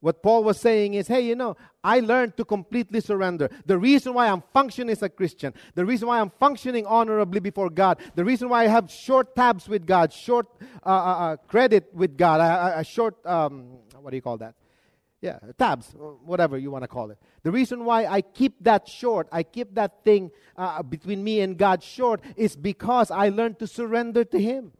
What 0.00 0.22
Paul 0.22 0.44
was 0.44 0.60
saying 0.60 0.94
is, 0.94 1.08
hey, 1.08 1.22
you 1.22 1.34
know, 1.34 1.56
I 1.82 2.00
learned 2.00 2.36
to 2.36 2.44
completely 2.44 3.00
surrender. 3.00 3.50
The 3.64 3.78
reason 3.78 4.12
why 4.12 4.28
I'm 4.28 4.42
functioning 4.52 4.92
as 4.92 5.02
a 5.02 5.08
Christian, 5.08 5.54
the 5.74 5.86
reason 5.86 6.08
why 6.08 6.20
I'm 6.20 6.32
functioning 6.38 6.84
honorably 6.84 7.40
before 7.40 7.70
God, 7.70 7.98
the 8.14 8.24
reason 8.24 8.50
why 8.50 8.64
I 8.64 8.66
have 8.66 8.90
short 8.90 9.34
tabs 9.34 9.68
with 9.68 9.86
God, 9.86 10.12
short 10.12 10.48
uh, 10.84 10.88
uh, 10.88 10.92
uh 10.92 11.36
credit 11.48 11.88
with 11.94 12.18
God, 12.18 12.40
a, 12.40 12.84
short, 12.84 13.24
um, 13.26 13.78
what 14.00 14.10
do 14.10 14.16
you 14.16 14.22
call 14.22 14.36
that? 14.38 14.54
Yeah, 15.20 15.38
tabs, 15.58 15.94
whatever 16.24 16.56
you 16.56 16.70
want 16.70 16.82
to 16.84 16.88
call 16.88 17.10
it. 17.10 17.18
The 17.42 17.50
reason 17.50 17.84
why 17.84 18.06
I 18.06 18.22
keep 18.22 18.54
that 18.64 18.88
short, 18.88 19.28
I 19.30 19.42
keep 19.42 19.74
that 19.74 20.02
thing 20.02 20.30
uh, 20.56 20.82
between 20.82 21.22
me 21.22 21.40
and 21.40 21.58
God 21.58 21.82
short, 21.82 22.22
is 22.36 22.56
because 22.56 23.10
I 23.10 23.28
learned 23.28 23.58
to 23.58 23.66
surrender 23.66 24.24
to 24.24 24.40
Him. 24.40 24.72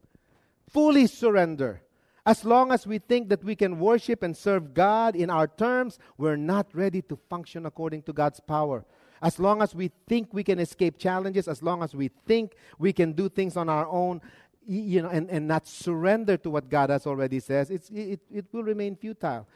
Fully 0.71 1.07
surrender. 1.09 1.83
As 2.25 2.45
long 2.45 2.73
as 2.73 2.87
we 2.87 2.99
think 2.99 3.29
that 3.29 3.45
we 3.45 3.55
can 3.55 3.79
worship 3.79 4.23
and 4.23 4.35
serve 4.35 4.73
God 4.73 5.15
in 5.15 5.29
our 5.29 5.47
terms, 5.47 5.99
we're 6.17 6.37
not 6.37 6.69
ready 6.75 7.03
to 7.03 7.19
function 7.29 7.67
according 7.67 8.03
to 8.05 8.13
God's 8.15 8.41
power. 8.41 8.87
As 9.23 9.39
long 9.39 9.61
as 9.61 9.75
we 9.75 9.91
think 10.09 10.33
we 10.33 10.43
can 10.43 10.59
escape 10.59 10.97
challenges, 10.97 11.49
as 11.49 11.63
long 11.63 11.83
as 11.83 11.95
we 11.95 12.09
think 12.27 12.55
we 12.79 12.95
can 12.95 13.13
do 13.13 13.29
things 13.29 13.59
on 13.59 13.69
our 13.69 13.87
own, 13.87 14.23
you 14.67 15.03
know, 15.03 15.09
and, 15.09 15.29
and 15.31 15.47
not 15.47 15.67
surrender 15.67 16.39
to 16.39 16.49
what 16.49 16.71
God 16.71 16.89
has 16.89 17.07
already 17.07 17.41
says, 17.41 17.71
it's, 17.71 17.91
it, 17.91 18.21
it 18.33 18.47
will 18.53 18.63
remain 18.63 18.97
futile 18.97 19.47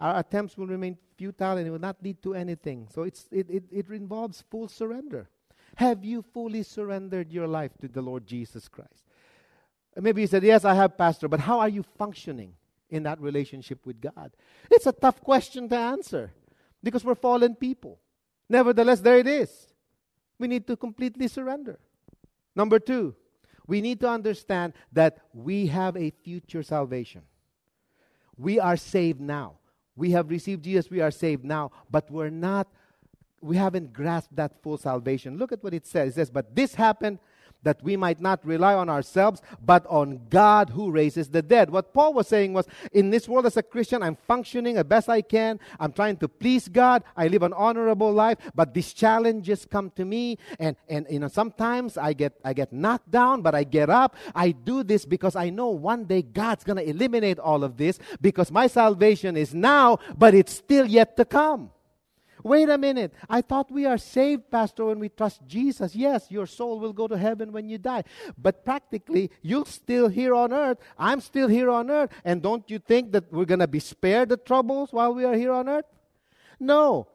our 0.00 0.18
attempts 0.18 0.56
will 0.56 0.66
remain 0.66 0.96
futile 1.16 1.58
and 1.58 1.66
it 1.66 1.70
will 1.70 1.78
not 1.78 2.02
lead 2.02 2.22
to 2.22 2.34
anything. 2.34 2.88
So 2.92 3.02
it's, 3.02 3.26
it, 3.30 3.48
it, 3.50 3.64
it 3.70 3.88
involves 3.90 4.42
full 4.50 4.66
surrender. 4.66 5.28
Have 5.76 6.04
you 6.04 6.22
fully 6.22 6.62
surrendered 6.62 7.30
your 7.30 7.46
life 7.46 7.72
to 7.80 7.88
the 7.88 8.00
Lord 8.00 8.26
Jesus 8.26 8.66
Christ? 8.66 9.04
Maybe 9.96 10.22
you 10.22 10.26
said, 10.26 10.42
Yes, 10.42 10.64
I 10.64 10.74
have, 10.74 10.96
Pastor, 10.96 11.28
but 11.28 11.40
how 11.40 11.60
are 11.60 11.68
you 11.68 11.82
functioning 11.98 12.54
in 12.88 13.02
that 13.02 13.20
relationship 13.20 13.84
with 13.84 14.00
God? 14.00 14.32
It's 14.70 14.86
a 14.86 14.92
tough 14.92 15.20
question 15.20 15.68
to 15.68 15.76
answer 15.76 16.32
because 16.82 17.04
we're 17.04 17.14
fallen 17.14 17.54
people. 17.54 17.98
Nevertheless, 18.48 19.00
there 19.00 19.18
it 19.18 19.26
is. 19.26 19.68
We 20.38 20.48
need 20.48 20.66
to 20.68 20.76
completely 20.76 21.28
surrender. 21.28 21.78
Number 22.56 22.78
two, 22.78 23.14
we 23.66 23.82
need 23.82 24.00
to 24.00 24.08
understand 24.08 24.72
that 24.92 25.18
we 25.34 25.66
have 25.66 25.96
a 25.96 26.10
future 26.10 26.62
salvation. 26.62 27.22
We 28.36 28.58
are 28.58 28.76
saved 28.78 29.20
now 29.20 29.59
we 29.96 30.10
have 30.12 30.30
received 30.30 30.64
Jesus, 30.64 30.90
we 30.90 31.00
are 31.00 31.10
saved 31.10 31.44
now, 31.44 31.70
but 31.90 32.10
we're 32.10 32.30
not, 32.30 32.68
we 33.40 33.56
haven't 33.56 33.92
grasped 33.92 34.34
that 34.36 34.62
full 34.62 34.78
salvation. 34.78 35.38
Look 35.38 35.52
at 35.52 35.62
what 35.62 35.74
it 35.74 35.86
says. 35.86 36.12
It 36.12 36.14
says, 36.14 36.30
But 36.30 36.54
this 36.54 36.74
happened 36.74 37.18
that 37.62 37.82
we 37.82 37.96
might 37.96 38.20
not 38.20 38.44
rely 38.46 38.74
on 38.74 38.88
ourselves, 38.88 39.42
but 39.64 39.86
on 39.86 40.20
God 40.30 40.70
who 40.70 40.90
raises 40.90 41.28
the 41.28 41.42
dead. 41.42 41.70
What 41.70 41.92
Paul 41.92 42.14
was 42.14 42.28
saying 42.28 42.52
was, 42.52 42.66
in 42.92 43.10
this 43.10 43.28
world 43.28 43.46
as 43.46 43.56
a 43.56 43.62
Christian, 43.62 44.02
I'm 44.02 44.16
functioning 44.16 44.76
as 44.76 44.84
best 44.84 45.08
I 45.08 45.22
can. 45.22 45.60
I'm 45.78 45.92
trying 45.92 46.16
to 46.18 46.28
please 46.28 46.68
God. 46.68 47.02
I 47.16 47.28
live 47.28 47.42
an 47.42 47.52
honorable 47.52 48.12
life, 48.12 48.38
but 48.54 48.74
these 48.74 48.92
challenges 48.92 49.66
come 49.66 49.90
to 49.96 50.04
me, 50.04 50.38
and, 50.58 50.76
and 50.88 51.06
you 51.10 51.18
know, 51.18 51.28
sometimes 51.28 51.98
I 51.98 52.12
get, 52.12 52.34
I 52.44 52.52
get 52.52 52.72
knocked 52.72 53.10
down, 53.10 53.42
but 53.42 53.54
I 53.54 53.64
get 53.64 53.90
up. 53.90 54.16
I 54.34 54.52
do 54.52 54.82
this 54.82 55.04
because 55.04 55.36
I 55.36 55.50
know 55.50 55.68
one 55.68 56.04
day 56.04 56.22
God's 56.22 56.64
going 56.64 56.76
to 56.76 56.88
eliminate 56.88 57.38
all 57.38 57.64
of 57.64 57.76
this 57.76 57.98
because 58.20 58.50
my 58.50 58.66
salvation 58.66 59.36
is 59.36 59.54
now, 59.54 59.98
but 60.16 60.34
it's 60.34 60.52
still 60.52 60.86
yet 60.86 61.16
to 61.16 61.24
come. 61.24 61.70
Wait 62.42 62.68
a 62.68 62.78
minute. 62.78 63.12
I 63.28 63.40
thought 63.40 63.70
we 63.70 63.86
are 63.86 63.98
saved, 63.98 64.50
Pastor, 64.50 64.86
when 64.86 64.98
we 64.98 65.08
trust 65.08 65.40
Jesus. 65.46 65.94
Yes, 65.94 66.30
your 66.30 66.46
soul 66.46 66.78
will 66.78 66.92
go 66.92 67.08
to 67.08 67.16
heaven 67.16 67.52
when 67.52 67.68
you 67.68 67.78
die. 67.78 68.04
But 68.36 68.64
practically, 68.64 69.30
you're 69.42 69.66
still 69.66 70.08
here 70.08 70.34
on 70.34 70.52
earth. 70.52 70.78
I'm 70.98 71.20
still 71.20 71.48
here 71.48 71.70
on 71.70 71.90
earth. 71.90 72.10
And 72.24 72.42
don't 72.42 72.68
you 72.70 72.78
think 72.78 73.12
that 73.12 73.32
we're 73.32 73.44
going 73.44 73.60
to 73.60 73.68
be 73.68 73.80
spared 73.80 74.28
the 74.28 74.36
troubles 74.36 74.92
while 74.92 75.14
we 75.14 75.24
are 75.24 75.34
here 75.34 75.52
on 75.52 75.68
earth? 75.68 75.86
No. 76.58 77.08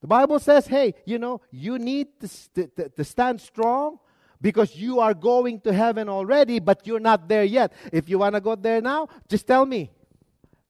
The 0.00 0.06
Bible 0.06 0.38
says, 0.38 0.66
hey, 0.66 0.94
you 1.04 1.18
know, 1.18 1.40
you 1.50 1.78
need 1.78 2.08
to, 2.20 2.68
to, 2.68 2.88
to 2.88 3.04
stand 3.04 3.40
strong 3.40 3.98
because 4.40 4.76
you 4.76 5.00
are 5.00 5.14
going 5.14 5.60
to 5.62 5.72
heaven 5.72 6.08
already, 6.08 6.60
but 6.60 6.86
you're 6.86 7.00
not 7.00 7.28
there 7.28 7.44
yet. 7.44 7.72
If 7.92 8.08
you 8.08 8.18
want 8.18 8.36
to 8.36 8.40
go 8.40 8.54
there 8.54 8.80
now, 8.80 9.08
just 9.28 9.46
tell 9.46 9.66
me. 9.66 9.90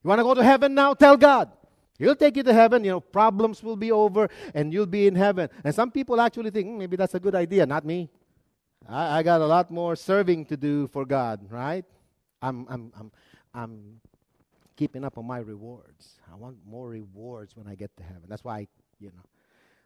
You 0.03 0.07
want 0.07 0.19
to 0.19 0.23
go 0.23 0.33
to 0.33 0.43
heaven 0.43 0.73
now? 0.73 0.93
Tell 0.93 1.17
God. 1.17 1.51
He'll 1.99 2.15
take 2.15 2.37
you 2.37 2.43
to 2.43 2.53
heaven, 2.53 2.85
you 2.85 2.91
know, 2.91 3.01
problems 3.01 3.61
will 3.61 3.75
be 3.75 3.91
over 3.91 4.29
and 4.53 4.73
you'll 4.73 4.85
be 4.85 5.05
in 5.05 5.15
heaven. 5.15 5.49
And 5.65 5.75
some 5.75 5.91
people 5.91 6.19
actually 6.21 6.49
think, 6.49 6.67
hmm, 6.67 6.77
maybe 6.77 6.95
that's 6.95 7.13
a 7.13 7.19
good 7.19 7.35
idea, 7.35 7.65
not 7.65 7.85
me. 7.85 8.09
I, 8.87 9.19
I, 9.19 9.23
got 9.23 9.41
a 9.41 9.45
lot 9.45 9.69
more 9.69 9.97
serving 9.97 10.45
to 10.45 10.57
do 10.57 10.87
for 10.87 11.05
God, 11.05 11.51
right? 11.51 11.83
I'm, 12.41 12.65
I'm, 12.69 12.93
I'm, 12.97 13.11
I'm 13.53 14.01
keeping 14.77 15.03
up 15.03 15.17
on 15.17 15.27
my 15.27 15.39
rewards. 15.39 16.21
I 16.31 16.37
want 16.37 16.55
more 16.65 16.87
rewards 16.87 17.57
when 17.57 17.67
I 17.67 17.75
get 17.75 17.95
to 17.97 18.03
heaven. 18.03 18.23
That's 18.29 18.45
why, 18.45 18.59
I, 18.59 18.67
you 19.01 19.07
know. 19.07 19.23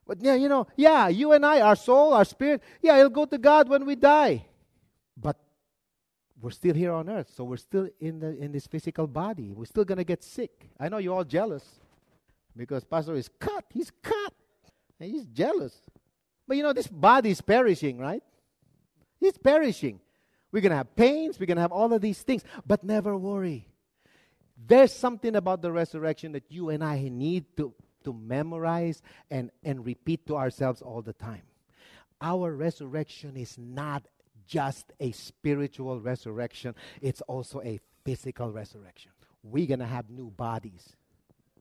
But 0.05 0.21
yeah, 0.21 0.35
you 0.35 0.49
know, 0.49 0.67
yeah, 0.75 1.07
you 1.07 1.31
and 1.31 1.43
I, 1.43 1.61
our 1.61 1.75
soul, 1.75 2.13
our 2.13 2.25
spirit, 2.25 2.61
yeah, 2.79 2.97
it'll 2.97 3.09
go 3.09 3.25
to 3.25 3.39
God 3.39 3.69
when 3.69 3.85
we 3.85 3.95
die. 3.95 4.45
But 5.17 5.37
we're 6.39 6.51
still 6.51 6.75
here 6.75 6.91
on 6.91 7.09
earth, 7.09 7.31
so 7.35 7.43
we're 7.43 7.57
still 7.57 7.87
in 7.99 8.19
the 8.19 8.37
in 8.37 8.51
this 8.51 8.67
physical 8.67 9.07
body. 9.07 9.53
We're 9.53 9.65
still 9.65 9.85
gonna 9.85 10.03
get 10.03 10.21
sick. 10.21 10.69
I 10.77 10.89
know 10.89 10.97
you're 10.97 11.15
all 11.15 11.23
jealous 11.23 11.63
because 12.55 12.83
Pastor 12.83 13.15
is 13.15 13.29
cut. 13.39 13.65
He's 13.69 13.91
cut. 14.01 14.33
And 14.99 15.11
he's 15.11 15.25
jealous. 15.25 15.73
But 16.47 16.57
you 16.57 16.63
know, 16.63 16.73
this 16.73 16.87
body 16.87 17.31
is 17.31 17.41
perishing, 17.41 17.97
right? 17.97 18.23
It's 19.21 19.37
perishing. 19.37 19.99
We're 20.51 20.61
going 20.61 20.71
to 20.71 20.77
have 20.77 20.95
pains. 20.95 21.39
We're 21.39 21.47
going 21.47 21.57
to 21.57 21.61
have 21.61 21.71
all 21.71 21.91
of 21.93 22.01
these 22.01 22.21
things. 22.21 22.43
But 22.65 22.83
never 22.83 23.17
worry. 23.17 23.67
There's 24.65 24.93
something 24.93 25.35
about 25.35 25.61
the 25.61 25.71
resurrection 25.71 26.33
that 26.33 26.43
you 26.49 26.69
and 26.69 26.83
I 26.83 27.09
need 27.09 27.45
to, 27.57 27.73
to 28.03 28.13
memorize 28.13 29.01
and, 29.31 29.49
and 29.63 29.85
repeat 29.85 30.27
to 30.27 30.35
ourselves 30.35 30.81
all 30.81 31.01
the 31.01 31.13
time. 31.13 31.41
Our 32.21 32.53
resurrection 32.53 33.35
is 33.35 33.57
not 33.57 34.07
just 34.45 34.91
a 34.99 35.11
spiritual 35.11 35.99
resurrection, 35.99 36.75
it's 37.01 37.21
also 37.21 37.61
a 37.61 37.79
physical 38.05 38.51
resurrection. 38.51 39.11
We're 39.41 39.67
going 39.67 39.79
to 39.79 39.85
have 39.85 40.09
new 40.09 40.29
bodies 40.29 40.95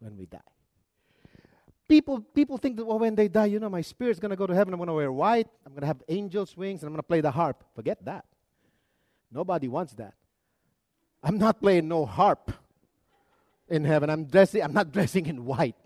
when 0.00 0.16
we 0.16 0.26
die. 0.26 0.40
People, 1.92 2.20
people 2.20 2.56
think 2.56 2.78
that, 2.78 2.86
well, 2.86 2.98
when 2.98 3.14
they 3.14 3.28
die, 3.28 3.44
you 3.44 3.60
know, 3.60 3.68
my 3.68 3.82
spirit's 3.82 4.18
going 4.18 4.30
to 4.30 4.36
go 4.36 4.46
to 4.46 4.54
heaven. 4.54 4.72
I'm 4.72 4.78
going 4.78 4.86
to 4.86 4.94
wear 4.94 5.12
white. 5.12 5.46
I'm 5.66 5.72
going 5.72 5.82
to 5.82 5.86
have 5.86 6.02
angel's 6.08 6.56
wings, 6.56 6.80
and 6.80 6.86
I'm 6.86 6.94
going 6.94 7.00
to 7.00 7.06
play 7.06 7.20
the 7.20 7.30
harp. 7.30 7.62
Forget 7.74 8.02
that. 8.06 8.24
Nobody 9.30 9.68
wants 9.68 9.92
that. 9.96 10.14
I'm 11.22 11.36
not 11.36 11.60
playing 11.60 11.88
no 11.88 12.06
harp 12.06 12.50
in 13.68 13.84
heaven. 13.84 14.08
I'm 14.08 14.24
dressing. 14.24 14.62
I'm 14.62 14.72
not 14.72 14.90
dressing 14.96 15.26
in 15.26 15.44
white. 15.44 15.76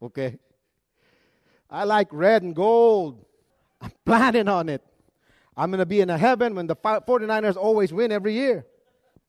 Okay. 0.00 0.38
I 1.68 1.82
like 1.82 2.10
red 2.12 2.44
and 2.44 2.54
gold. 2.54 3.26
I'm 3.80 3.90
planning 4.04 4.46
on 4.46 4.68
it. 4.68 4.84
I'm 5.56 5.72
going 5.72 5.80
to 5.80 5.86
be 5.86 6.00
in 6.00 6.10
a 6.10 6.16
heaven 6.16 6.54
when 6.54 6.68
the 6.68 6.76
49ers 6.76 7.56
always 7.56 7.92
win 7.92 8.12
every 8.12 8.34
year. 8.34 8.64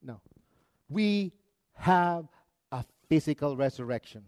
No. 0.03 0.22
We 0.88 1.34
have 1.74 2.27
a 2.72 2.86
physical 3.10 3.58
resurrection. 3.58 4.25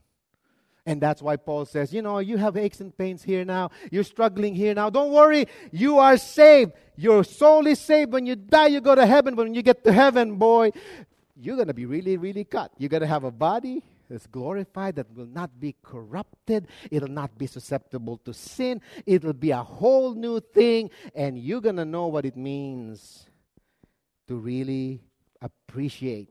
And 0.89 0.99
that's 0.99 1.21
why 1.21 1.35
Paul 1.35 1.65
says, 1.65 1.93
you 1.93 2.01
know, 2.01 2.17
you 2.17 2.37
have 2.37 2.57
aches 2.57 2.81
and 2.81 2.97
pains 2.97 3.21
here 3.21 3.45
now. 3.45 3.69
You're 3.91 4.03
struggling 4.03 4.55
here 4.55 4.73
now. 4.73 4.89
Don't 4.89 5.11
worry. 5.11 5.45
You 5.71 5.99
are 5.99 6.17
saved. 6.17 6.71
Your 6.95 7.23
soul 7.23 7.67
is 7.67 7.79
saved. 7.79 8.11
When 8.11 8.25
you 8.25 8.35
die, 8.35 8.69
you 8.69 8.81
go 8.81 8.95
to 8.95 9.05
heaven. 9.05 9.35
But 9.35 9.43
when 9.43 9.53
you 9.53 9.61
get 9.61 9.83
to 9.83 9.93
heaven, 9.93 10.37
boy, 10.37 10.71
you're 11.35 11.57
going 11.57 11.67
to 11.67 11.75
be 11.75 11.85
really, 11.85 12.17
really 12.17 12.43
cut. 12.43 12.71
You're 12.79 12.89
going 12.89 13.01
to 13.01 13.07
have 13.07 13.23
a 13.23 13.29
body 13.29 13.83
that's 14.09 14.25
glorified 14.25 14.95
that 14.95 15.15
will 15.15 15.27
not 15.27 15.59
be 15.59 15.75
corrupted. 15.83 16.67
It'll 16.89 17.07
not 17.07 17.37
be 17.37 17.45
susceptible 17.45 18.17
to 18.25 18.33
sin. 18.33 18.81
It'll 19.05 19.33
be 19.33 19.51
a 19.51 19.61
whole 19.61 20.15
new 20.15 20.39
thing. 20.39 20.89
And 21.13 21.37
you're 21.37 21.61
going 21.61 21.75
to 21.75 21.85
know 21.85 22.07
what 22.07 22.25
it 22.25 22.35
means 22.35 23.27
to 24.27 24.37
really 24.37 25.03
appreciate 25.39 26.29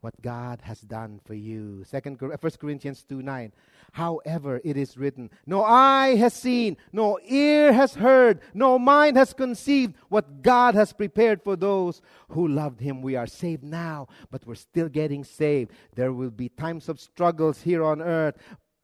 what 0.00 0.20
God 0.22 0.60
has 0.62 0.80
done 0.80 1.20
for 1.24 1.34
you. 1.34 1.84
Second, 1.84 2.20
1 2.20 2.30
Corinthians 2.58 3.02
2 3.02 3.22
9. 3.22 3.52
However, 3.92 4.60
it 4.64 4.76
is 4.76 4.96
written, 4.96 5.30
No 5.46 5.64
eye 5.64 6.16
has 6.16 6.32
seen, 6.32 6.76
no 6.92 7.18
ear 7.24 7.72
has 7.72 7.94
heard, 7.94 8.40
no 8.54 8.78
mind 8.78 9.16
has 9.16 9.32
conceived 9.32 9.94
what 10.08 10.42
God 10.42 10.74
has 10.74 10.92
prepared 10.92 11.42
for 11.42 11.56
those 11.56 12.00
who 12.28 12.48
loved 12.48 12.80
Him. 12.80 13.02
We 13.02 13.16
are 13.16 13.26
saved 13.26 13.64
now, 13.64 14.08
but 14.30 14.46
we're 14.46 14.54
still 14.54 14.88
getting 14.88 15.24
saved. 15.24 15.72
There 15.94 16.12
will 16.12 16.30
be 16.30 16.48
times 16.48 16.88
of 16.88 17.00
struggles 17.00 17.62
here 17.62 17.84
on 17.84 18.00
earth 18.00 18.36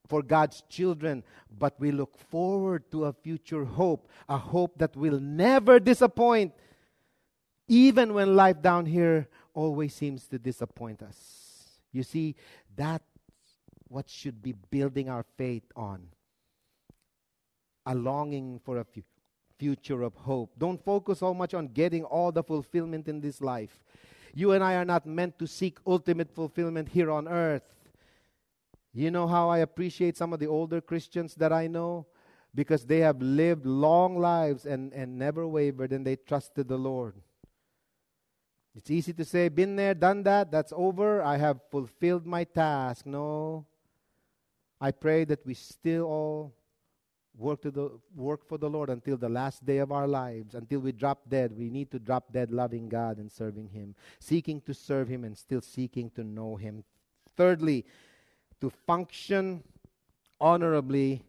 for 0.08 0.22
God's 0.22 0.62
children, 0.68 1.24
but 1.58 1.78
we 1.78 1.90
look 1.90 2.18
forward 2.18 2.90
to 2.92 3.06
a 3.06 3.12
future 3.12 3.64
hope, 3.64 4.08
a 4.28 4.38
hope 4.38 4.78
that 4.78 4.96
will 4.96 5.20
never 5.20 5.80
disappoint, 5.80 6.52
even 7.68 8.14
when 8.14 8.36
life 8.36 8.62
down 8.62 8.86
here 8.86 9.28
always 9.56 9.94
seems 9.94 10.26
to 10.28 10.38
disappoint 10.38 11.02
us. 11.02 11.80
You 11.90 12.02
see, 12.02 12.36
that's 12.76 13.04
what 13.88 14.08
should 14.08 14.42
be 14.42 14.52
building 14.70 15.08
our 15.08 15.24
faith 15.36 15.64
on 15.74 16.08
a 17.86 17.94
longing 17.94 18.60
for 18.64 18.78
a 18.78 18.84
fu- 18.84 19.02
future 19.58 20.02
of 20.02 20.14
hope. 20.14 20.52
Don't 20.58 20.84
focus 20.84 21.20
so 21.20 21.32
much 21.32 21.54
on 21.54 21.68
getting 21.68 22.04
all 22.04 22.30
the 22.32 22.42
fulfillment 22.42 23.08
in 23.08 23.20
this 23.20 23.40
life. 23.40 23.80
You 24.34 24.52
and 24.52 24.62
I 24.62 24.74
are 24.74 24.84
not 24.84 25.06
meant 25.06 25.38
to 25.38 25.46
seek 25.46 25.78
ultimate 25.86 26.30
fulfillment 26.34 26.90
here 26.90 27.10
on 27.10 27.26
earth. 27.26 27.72
You 28.92 29.10
know 29.10 29.26
how 29.26 29.48
I 29.48 29.58
appreciate 29.58 30.16
some 30.16 30.32
of 30.32 30.40
the 30.40 30.46
older 30.46 30.80
Christians 30.80 31.34
that 31.36 31.52
I 31.52 31.68
know? 31.68 32.06
Because 32.54 32.84
they 32.84 32.98
have 32.98 33.22
lived 33.22 33.64
long 33.64 34.18
lives 34.18 34.66
and, 34.66 34.92
and 34.92 35.18
never 35.18 35.46
wavered 35.46 35.92
and 35.92 36.06
they 36.06 36.16
trusted 36.16 36.68
the 36.68 36.76
Lord. 36.76 37.14
It's 38.76 38.90
easy 38.90 39.14
to 39.14 39.24
say, 39.24 39.48
been 39.48 39.74
there, 39.74 39.94
done 39.94 40.22
that, 40.24 40.50
that's 40.50 40.72
over, 40.76 41.22
I 41.22 41.38
have 41.38 41.60
fulfilled 41.70 42.26
my 42.26 42.44
task. 42.44 43.06
No. 43.06 43.64
I 44.78 44.90
pray 44.90 45.24
that 45.24 45.46
we 45.46 45.54
still 45.54 46.04
all 46.04 46.52
work, 47.38 47.62
to 47.62 47.70
the, 47.70 47.90
work 48.14 48.46
for 48.46 48.58
the 48.58 48.68
Lord 48.68 48.90
until 48.90 49.16
the 49.16 49.30
last 49.30 49.64
day 49.64 49.78
of 49.78 49.92
our 49.92 50.06
lives, 50.06 50.54
until 50.54 50.80
we 50.80 50.92
drop 50.92 51.22
dead. 51.26 51.56
We 51.56 51.70
need 51.70 51.90
to 51.92 51.98
drop 51.98 52.32
dead 52.32 52.50
loving 52.50 52.90
God 52.90 53.16
and 53.16 53.32
serving 53.32 53.70
Him, 53.70 53.94
seeking 54.20 54.60
to 54.62 54.74
serve 54.74 55.08
Him 55.08 55.24
and 55.24 55.36
still 55.36 55.62
seeking 55.62 56.10
to 56.10 56.22
know 56.22 56.56
Him. 56.56 56.84
Thirdly, 57.34 57.86
to 58.60 58.70
function 58.86 59.62
honorably, 60.38 61.22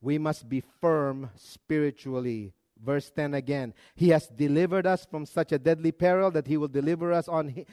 we 0.00 0.18
must 0.18 0.48
be 0.48 0.62
firm 0.80 1.30
spiritually. 1.34 2.52
Verse 2.84 3.10
10 3.10 3.34
again. 3.34 3.74
He 3.94 4.08
has 4.08 4.26
delivered 4.28 4.86
us 4.86 5.06
from 5.06 5.26
such 5.26 5.52
a 5.52 5.58
deadly 5.58 5.92
peril 5.92 6.30
that 6.32 6.46
he 6.46 6.56
will 6.56 6.68
deliver 6.68 7.12
us 7.12 7.28
on 7.28 7.48
hi- 7.50 7.66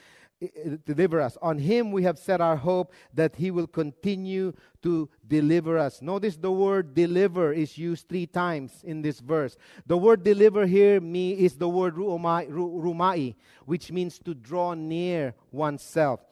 deliver 0.86 1.20
us. 1.20 1.38
On 1.42 1.58
him 1.58 1.92
we 1.92 2.04
have 2.04 2.18
set 2.18 2.40
our 2.40 2.56
hope 2.56 2.94
that 3.14 3.36
he 3.36 3.52
will 3.52 3.68
continue 3.68 4.54
to 4.82 5.10
deliver 5.28 5.78
us. 5.78 6.02
Notice 6.02 6.38
the 6.38 6.52
word 6.52 6.94
deliver 6.94 7.52
is 7.52 7.78
used 7.78 8.08
three 8.08 8.26
times 8.26 8.82
in 8.84 9.02
this 9.02 9.20
verse. 9.20 9.58
The 9.86 9.98
word 9.98 10.24
deliver 10.24 10.66
here 10.66 11.02
me 11.02 11.32
is 11.34 11.58
the 11.58 11.68
word 11.68 11.96
rumai, 11.96 13.36
which 13.66 13.92
means 13.92 14.20
to 14.20 14.34
draw 14.34 14.74
near 14.74 15.34
oneself. 15.52 16.26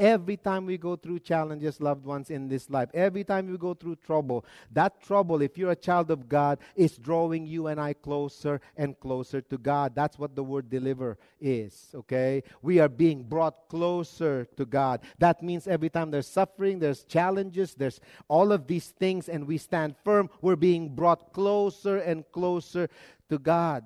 Every 0.00 0.38
time 0.38 0.64
we 0.64 0.78
go 0.78 0.96
through 0.96 1.18
challenges, 1.18 1.78
loved 1.78 2.06
ones, 2.06 2.30
in 2.30 2.48
this 2.48 2.70
life, 2.70 2.88
every 2.94 3.22
time 3.22 3.50
we 3.50 3.58
go 3.58 3.74
through 3.74 3.96
trouble, 3.96 4.46
that 4.72 5.02
trouble, 5.02 5.42
if 5.42 5.58
you're 5.58 5.72
a 5.72 5.76
child 5.76 6.10
of 6.10 6.26
God, 6.26 6.58
is 6.74 6.96
drawing 6.96 7.46
you 7.46 7.66
and 7.66 7.78
I 7.78 7.92
closer 7.92 8.62
and 8.78 8.98
closer 8.98 9.42
to 9.42 9.58
God. 9.58 9.94
That's 9.94 10.18
what 10.18 10.34
the 10.34 10.42
word 10.42 10.70
deliver 10.70 11.18
is, 11.38 11.90
okay? 11.94 12.42
We 12.62 12.80
are 12.80 12.88
being 12.88 13.24
brought 13.24 13.68
closer 13.68 14.46
to 14.56 14.64
God. 14.64 15.02
That 15.18 15.42
means 15.42 15.68
every 15.68 15.90
time 15.90 16.10
there's 16.10 16.26
suffering, 16.26 16.78
there's 16.78 17.04
challenges, 17.04 17.74
there's 17.74 18.00
all 18.26 18.52
of 18.52 18.66
these 18.66 18.88
things, 18.98 19.28
and 19.28 19.46
we 19.46 19.58
stand 19.58 19.96
firm, 20.02 20.30
we're 20.40 20.56
being 20.56 20.94
brought 20.94 21.34
closer 21.34 21.98
and 21.98 22.24
closer 22.32 22.88
to 23.28 23.38
God. 23.38 23.84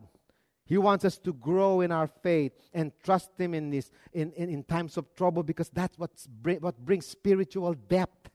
He 0.66 0.78
wants 0.78 1.04
us 1.04 1.18
to 1.18 1.32
grow 1.34 1.82
in 1.82 1.92
our 1.92 2.06
faith 2.06 2.52
and 2.72 2.92
trust 3.02 3.30
Him 3.38 3.54
in, 3.54 3.70
this, 3.70 3.90
in, 4.12 4.32
in, 4.32 4.48
in 4.48 4.64
times 4.64 4.96
of 4.96 5.14
trouble 5.14 5.42
because 5.42 5.68
that's 5.68 5.98
what's 5.98 6.26
what 6.42 6.78
brings 6.84 7.06
spiritual 7.06 7.74
depth, 7.74 8.30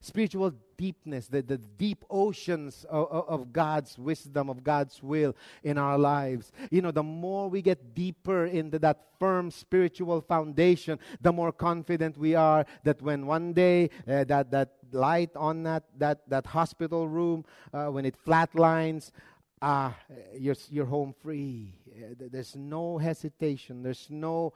spiritual 0.00 0.54
deepness, 0.78 1.26
the, 1.26 1.42
the 1.42 1.58
deep 1.58 2.04
oceans 2.08 2.86
of, 2.88 3.10
of 3.10 3.52
God's 3.52 3.98
wisdom, 3.98 4.48
of 4.48 4.64
God's 4.64 5.02
will 5.02 5.36
in 5.62 5.76
our 5.76 5.98
lives. 5.98 6.52
You 6.70 6.80
know, 6.80 6.90
the 6.90 7.02
more 7.02 7.50
we 7.50 7.60
get 7.60 7.94
deeper 7.94 8.46
into 8.46 8.78
that 8.78 9.08
firm 9.18 9.50
spiritual 9.50 10.22
foundation, 10.22 10.98
the 11.20 11.32
more 11.32 11.52
confident 11.52 12.16
we 12.16 12.34
are 12.34 12.64
that 12.84 13.02
when 13.02 13.26
one 13.26 13.52
day 13.52 13.90
uh, 14.06 14.24
that, 14.24 14.50
that 14.52 14.74
light 14.92 15.30
on 15.36 15.64
that, 15.64 15.84
that, 15.98 16.28
that 16.30 16.46
hospital 16.46 17.08
room, 17.08 17.44
uh, 17.74 17.86
when 17.86 18.06
it 18.06 18.14
flatlines, 18.24 19.10
ah, 19.60 19.96
you're, 20.36 20.56
you're 20.70 20.86
home 20.86 21.14
free. 21.22 21.74
There's 22.18 22.56
no 22.56 22.98
hesitation. 22.98 23.82
There's 23.82 24.06
no 24.10 24.52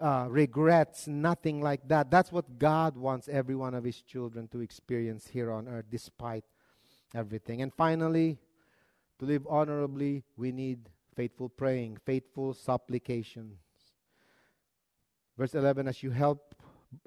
uh, 0.00 0.26
regrets, 0.28 1.06
nothing 1.06 1.60
like 1.60 1.86
that. 1.88 2.10
That's 2.10 2.32
what 2.32 2.58
God 2.58 2.96
wants 2.96 3.28
every 3.28 3.54
one 3.54 3.74
of 3.74 3.84
His 3.84 4.00
children 4.02 4.48
to 4.48 4.60
experience 4.60 5.26
here 5.26 5.50
on 5.50 5.68
earth, 5.68 5.86
despite 5.90 6.44
everything. 7.14 7.62
And 7.62 7.72
finally, 7.72 8.38
to 9.18 9.24
live 9.24 9.46
honorably, 9.48 10.24
we 10.36 10.52
need 10.52 10.90
faithful 11.14 11.48
praying, 11.48 11.98
faithful 12.04 12.52
supplications. 12.52 13.58
Verse 15.38 15.54
11 15.54 15.88
As 15.88 16.02
you 16.02 16.10
help 16.10 16.54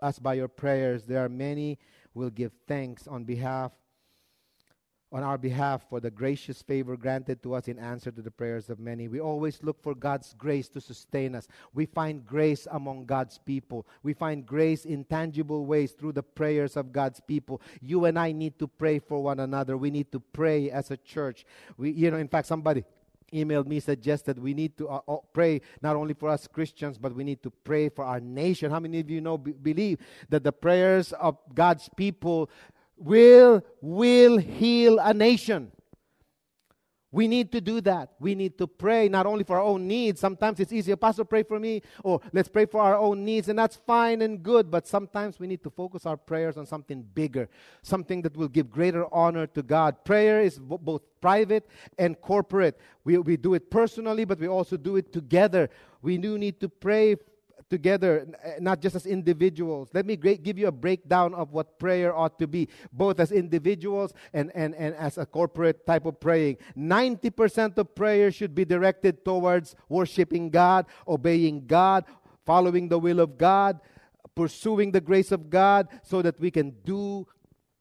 us 0.02 0.20
by 0.20 0.34
your 0.34 0.48
prayers, 0.48 1.04
there 1.04 1.24
are 1.24 1.30
many 1.30 1.78
will 2.14 2.30
give 2.30 2.52
thanks 2.68 3.08
on 3.08 3.24
behalf 3.24 3.72
on 5.12 5.24
our 5.24 5.38
behalf 5.38 5.84
for 5.89 6.00
the 6.00 6.12
gracious 6.12 6.62
favor 6.62 6.95
granted 6.95 7.41
to 7.41 7.56
us 7.56 7.67
in 7.67 7.80
answer 7.80 8.12
to 8.12 8.22
the 8.22 8.30
prayers 8.30 8.69
of 8.69 8.80
many. 8.80 9.08
We 9.08 9.19
always 9.19 9.63
look 9.63 9.82
for 9.82 9.95
God's 9.95 10.34
grace 10.38 10.69
to 10.69 10.82
sustain 10.82 11.34
us. 11.36 11.48
We 11.74 11.86
find 11.86 12.26
grace 12.26 12.67
among 12.72 13.06
God's 13.06 13.39
people. 13.39 13.88
We 14.04 14.13
find 14.13 14.45
grace 14.45 14.86
in 14.86 15.04
tangible 15.06 15.65
ways 15.65 15.93
through 15.93 16.13
the 16.13 16.24
prayers 16.24 16.78
of 16.78 16.91
God's 16.91 17.19
people. 17.19 17.62
You 17.82 18.06
and 18.06 18.19
I 18.19 18.32
need 18.32 18.60
to 18.60 18.67
pray 18.67 19.00
for 19.00 19.24
one 19.24 19.39
another. 19.39 19.78
We 19.78 19.89
need 19.89 20.12
to 20.12 20.19
pray 20.19 20.69
as 20.69 20.91
a 20.91 20.98
church. 20.98 21.45
We 21.78 21.91
you 21.91 22.12
know 22.12 22.17
in 22.17 22.28
fact 22.28 22.48
somebody 22.48 22.84
emailed 23.34 23.67
me 23.67 23.80
suggested 23.80 24.39
we 24.39 24.54
need 24.54 24.78
to 24.78 24.89
uh, 24.89 25.02
uh, 25.08 25.17
pray 25.34 25.62
not 25.82 25.95
only 25.95 26.13
for 26.13 26.30
us 26.30 26.48
Christians, 26.48 26.98
but 26.98 27.13
we 27.13 27.24
need 27.24 27.43
to 27.43 27.52
pray 27.63 27.89
for 27.89 28.04
our 28.04 28.19
nation. 28.19 28.72
How 28.72 28.80
many 28.80 29.00
of 29.00 29.10
you 29.10 29.22
know, 29.22 29.38
b- 29.38 29.52
believe 29.52 30.00
that 30.30 30.43
the 30.43 30.52
prayers 30.52 31.13
of 31.13 31.38
God's 31.54 31.89
people 31.95 32.50
will 33.00 33.64
will 33.82 34.38
heal 34.38 35.00
a 35.00 35.14
nation? 35.14 35.72
We 37.12 37.28
need 37.28 37.52
to 37.54 37.62
do 37.62 37.82
that. 37.82 38.12
We 38.20 38.36
need 38.36 38.60
to 38.60 38.68
pray 38.68 39.10
not 39.10 39.26
only 39.26 39.44
for 39.44 39.56
our 39.56 39.64
own 39.64 39.88
needs. 39.88 40.20
Sometimes 40.20 40.60
it's 40.60 40.72
easier, 40.72 40.96
Pastor, 40.96 41.26
pray 41.26 41.42
for 41.42 41.60
me, 41.60 41.82
or 42.04 42.22
let's 42.34 42.50
pray 42.50 42.68
for 42.68 42.82
our 42.82 42.96
own 42.96 43.26
needs, 43.26 43.50
and 43.50 43.58
that's 43.58 43.78
fine 43.78 44.22
and 44.22 44.44
good. 44.44 44.70
But 44.70 44.86
sometimes 44.88 45.40
we 45.40 45.48
need 45.48 45.64
to 45.64 45.72
focus 45.72 46.06
our 46.06 46.18
prayers 46.18 46.56
on 46.56 46.68
something 46.68 47.02
bigger, 47.02 47.50
something 47.82 48.22
that 48.22 48.38
will 48.38 48.48
give 48.48 48.70
greater 48.70 49.12
honor 49.12 49.48
to 49.48 49.64
God. 49.64 50.06
Prayer 50.06 50.42
is 50.42 50.60
b- 50.60 50.78
both 50.80 51.02
private 51.20 51.68
and 51.98 52.20
corporate. 52.22 52.80
We, 53.04 53.18
we 53.18 53.38
do 53.38 53.56
it 53.56 53.72
personally, 53.72 54.24
but 54.26 54.40
we 54.40 54.48
also 54.48 54.78
do 54.78 54.96
it 54.96 55.12
together. 55.12 55.72
We 56.04 56.20
do 56.20 56.38
need 56.38 56.60
to 56.60 56.70
pray 56.70 57.16
together, 57.69 58.27
eh, 58.43 58.55
not 58.60 58.82
just 58.82 58.95
as 58.95 59.05
individuals. 59.05 59.89
Let 59.93 60.05
me 60.05 60.15
give 60.15 60.58
you 60.58 60.67
a 60.67 60.71
breakdown 60.71 61.34
of 61.34 61.51
what 61.51 61.79
prayer 61.79 62.15
ought 62.15 62.39
to 62.39 62.47
be, 62.47 62.67
both 62.91 63.19
as 63.19 63.32
individuals 63.32 64.13
and, 64.34 64.51
and, 64.55 64.75
and 64.75 64.95
as 64.95 65.17
a 65.17 65.25
corporate 65.25 65.86
type 65.86 66.05
of 66.05 66.19
praying. 66.19 66.58
90% 66.77 67.77
of 67.77 67.93
prayer 67.95 68.32
should 68.32 68.55
be 68.55 68.65
directed 68.65 69.23
towards 69.23 69.75
worshiping 69.88 70.49
God, 70.49 70.86
obeying 71.08 71.65
God, 71.67 72.05
following 72.45 72.89
the 72.89 72.99
will 72.99 73.19
of 73.19 73.38
God, 73.38 73.79
pursuing 74.36 74.91
the 74.91 75.01
grace 75.01 75.32
of 75.32 75.49
God, 75.49 75.88
so 76.03 76.21
that 76.21 76.39
we 76.39 76.49
can 76.49 76.71
do 76.84 77.27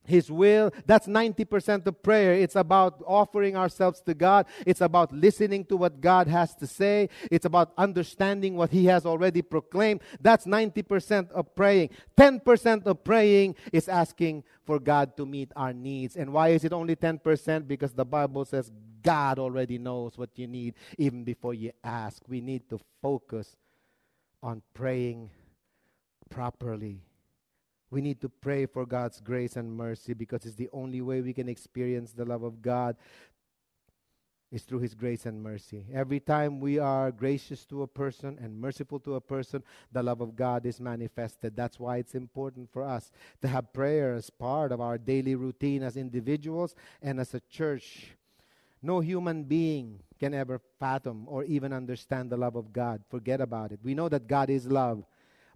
his 0.09 0.31
will. 0.31 0.73
That's 0.87 1.07
90% 1.07 1.87
of 1.87 2.03
prayer. 2.03 2.35
It's 2.35 2.57
about 2.57 3.03
offering 3.07 3.57
ourselves 3.57 4.01
to 4.07 4.15
God. 4.15 4.47
It's 4.67 4.81
about 4.81 5.13
listening 5.13 5.65
to 5.67 5.77
what 5.77 6.01
God 6.01 6.27
has 6.29 6.55
to 6.57 6.67
say. 6.67 7.11
It's 7.31 7.45
about 7.45 7.73
understanding 7.77 8.57
what 8.57 8.71
He 8.71 8.87
has 8.87 9.05
already 9.05 9.43
proclaimed. 9.43 10.01
That's 10.21 10.47
90% 10.47 11.31
of 11.33 11.55
praying. 11.55 11.91
10% 12.17 12.87
of 12.87 13.05
praying 13.05 13.57
is 13.73 13.89
asking 13.89 14.45
for 14.65 14.79
God 14.79 15.17
to 15.17 15.27
meet 15.27 15.53
our 15.55 15.73
needs. 15.73 16.17
And 16.17 16.33
why 16.33 16.49
is 16.49 16.65
it 16.65 16.73
only 16.73 16.97
10%? 16.97 17.69
Because 17.69 17.93
the 17.93 18.05
Bible 18.05 18.45
says 18.45 18.73
God 19.03 19.39
already 19.39 19.79
knows 19.79 20.17
what 20.17 20.31
you 20.37 20.47
need 20.47 20.75
even 20.97 21.25
before 21.25 21.55
you 21.55 21.73
ask. 21.85 22.23
We 22.29 22.41
need 22.41 22.69
to 22.71 22.81
focus 23.03 23.57
on 24.43 24.63
praying 24.73 25.31
properly 26.31 27.03
we 27.91 28.01
need 28.01 28.21
to 28.21 28.29
pray 28.29 28.67
for 28.67 28.85
God's 28.85 29.21
grace 29.21 29.57
and 29.57 29.73
mercy 29.73 30.15
because 30.15 30.45
it's 30.45 30.57
the 30.57 30.69
only 30.73 31.01
way 31.01 31.21
we 31.21 31.33
can 31.33 31.49
experience 31.49 32.13
the 32.13 32.25
love 32.25 32.43
of 32.43 32.61
God 32.61 32.97
is 34.51 34.63
through 34.63 34.79
his 34.79 34.95
grace 34.95 35.27
and 35.27 35.43
mercy. 35.43 35.85
Every 35.93 36.21
time 36.21 36.59
we 36.59 36.79
are 36.79 37.11
gracious 37.11 37.65
to 37.67 37.83
a 37.83 37.87
person 37.87 38.39
and 38.41 38.59
merciful 38.59 38.99
to 39.01 39.17
a 39.17 39.21
person, 39.21 39.63
the 39.93 40.03
love 40.03 40.21
of 40.21 40.37
God 40.37 40.65
is 40.65 40.81
manifested. 40.81 41.55
That's 41.55 41.79
why 41.79 41.99
it's 41.99 42.15
important 42.15 42.71
for 42.73 42.83
us 42.83 43.11
to 43.43 43.49
have 43.49 43.73
prayer 43.73 44.15
as 44.15 44.31
part 44.31 44.73
of 44.73 44.81
our 44.81 44.97
daily 44.97 45.35
routine 45.35 45.83
as 45.83 45.97
individuals 45.97 46.75
and 47.03 47.21
as 47.21 47.35
a 47.35 47.41
church. 47.41 48.17
No 48.81 49.01
human 49.01 49.45
being 49.45 50.01
can 50.19 50.33
ever 50.33 50.61
fathom 50.79 51.25
or 51.27 51.45
even 51.45 51.73
understand 51.73 52.31
the 52.31 52.37
love 52.37 52.57
of 52.57 52.73
God. 52.73 53.03
Forget 53.11 53.41
about 53.41 53.73
it. 53.73 53.81
We 53.83 53.95
know 53.95 54.09
that 54.09 54.27
God 54.27 54.49
is 54.49 54.67
love, 54.67 55.05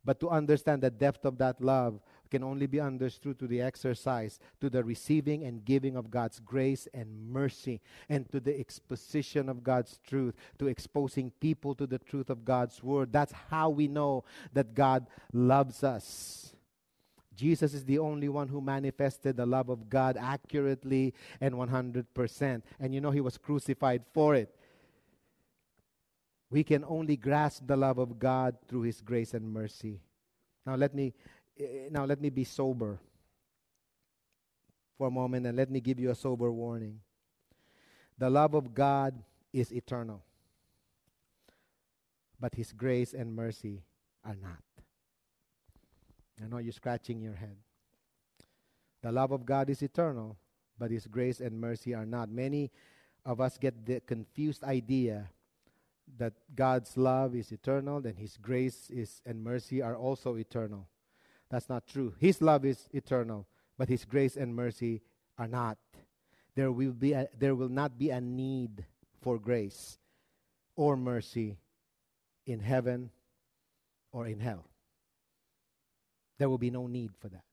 but 0.04 0.20
to 0.20 0.28
understand 0.28 0.82
the 0.82 0.90
depth 0.90 1.24
of 1.24 1.38
that 1.38 1.60
love, 1.60 2.00
can 2.32 2.42
only 2.42 2.66
be 2.66 2.80
understood 2.80 3.38
through 3.38 3.48
the 3.48 3.60
exercise, 3.60 4.40
to 4.58 4.70
the 4.70 4.82
receiving 4.82 5.44
and 5.44 5.66
giving 5.66 5.96
of 5.96 6.10
God's 6.10 6.40
grace 6.40 6.88
and 6.94 7.30
mercy, 7.30 7.82
and 8.08 8.26
to 8.32 8.40
the 8.40 8.58
exposition 8.58 9.50
of 9.50 9.62
God's 9.62 10.00
truth, 10.08 10.34
to 10.58 10.66
exposing 10.66 11.30
people 11.40 11.74
to 11.74 11.86
the 11.86 11.98
truth 11.98 12.30
of 12.30 12.42
God's 12.42 12.82
word. 12.82 13.12
That's 13.12 13.34
how 13.50 13.68
we 13.68 13.86
know 13.86 14.24
that 14.54 14.74
God 14.74 15.08
loves 15.34 15.84
us. 15.84 16.56
Jesus 17.36 17.74
is 17.74 17.84
the 17.84 17.98
only 17.98 18.30
one 18.30 18.48
who 18.48 18.62
manifested 18.62 19.36
the 19.36 19.44
love 19.44 19.68
of 19.68 19.90
God 19.90 20.16
accurately 20.16 21.12
and 21.38 21.54
100%. 21.54 22.62
And 22.80 22.94
you 22.94 23.02
know, 23.02 23.10
he 23.10 23.20
was 23.20 23.36
crucified 23.36 24.04
for 24.14 24.34
it. 24.34 24.54
We 26.50 26.64
can 26.64 26.82
only 26.88 27.16
grasp 27.16 27.66
the 27.66 27.76
love 27.76 27.98
of 27.98 28.18
God 28.18 28.56
through 28.68 28.82
his 28.82 29.02
grace 29.02 29.34
and 29.34 29.52
mercy. 29.52 30.00
Now, 30.64 30.76
let 30.76 30.94
me 30.94 31.12
Eh, 31.58 31.64
eh, 31.64 31.88
now 31.90 32.04
let 32.04 32.20
me 32.20 32.30
be 32.30 32.44
sober 32.44 32.98
for 34.96 35.08
a 35.08 35.10
moment 35.10 35.46
and 35.46 35.56
let 35.56 35.70
me 35.70 35.80
give 35.80 35.98
you 35.98 36.10
a 36.10 36.14
sober 36.14 36.50
warning. 36.50 37.00
The 38.18 38.30
love 38.30 38.54
of 38.54 38.74
God 38.74 39.14
is 39.52 39.72
eternal, 39.72 40.22
but 42.38 42.54
His 42.54 42.72
grace 42.72 43.12
and 43.12 43.34
mercy 43.34 43.82
are 44.24 44.36
not. 44.40 44.62
I 46.42 46.46
know 46.46 46.58
you're 46.58 46.72
scratching 46.72 47.20
your 47.20 47.34
head. 47.34 47.56
The 49.02 49.12
love 49.12 49.32
of 49.32 49.44
God 49.44 49.70
is 49.70 49.82
eternal, 49.82 50.36
but 50.78 50.90
His 50.90 51.06
grace 51.06 51.40
and 51.40 51.60
mercy 51.60 51.94
are 51.94 52.06
not. 52.06 52.30
Many 52.30 52.70
of 53.24 53.40
us 53.40 53.58
get 53.58 53.84
the 53.84 54.00
confused 54.00 54.64
idea 54.64 55.28
that 56.18 56.32
God's 56.54 56.96
love 56.96 57.34
is 57.34 57.52
eternal, 57.52 57.98
and 57.98 58.16
His 58.16 58.36
grace 58.36 58.90
is 58.90 59.20
and 59.26 59.42
mercy 59.42 59.82
are 59.82 59.96
also 59.96 60.36
eternal. 60.36 60.86
That's 61.52 61.68
not 61.68 61.86
true. 61.86 62.14
His 62.18 62.40
love 62.40 62.64
is 62.64 62.88
eternal, 62.92 63.46
but 63.76 63.90
His 63.90 64.06
grace 64.06 64.36
and 64.36 64.56
mercy 64.56 65.02
are 65.36 65.46
not. 65.46 65.76
There 66.54 66.72
will, 66.72 66.92
be 66.92 67.12
a, 67.12 67.28
there 67.38 67.54
will 67.54 67.68
not 67.68 67.98
be 67.98 68.08
a 68.08 68.22
need 68.22 68.86
for 69.20 69.38
grace 69.38 69.98
or 70.76 70.96
mercy 70.96 71.58
in 72.46 72.60
heaven 72.60 73.10
or 74.12 74.26
in 74.26 74.40
hell. 74.40 74.64
There 76.38 76.48
will 76.48 76.58
be 76.58 76.70
no 76.70 76.86
need 76.86 77.10
for 77.20 77.28
that. 77.28 77.44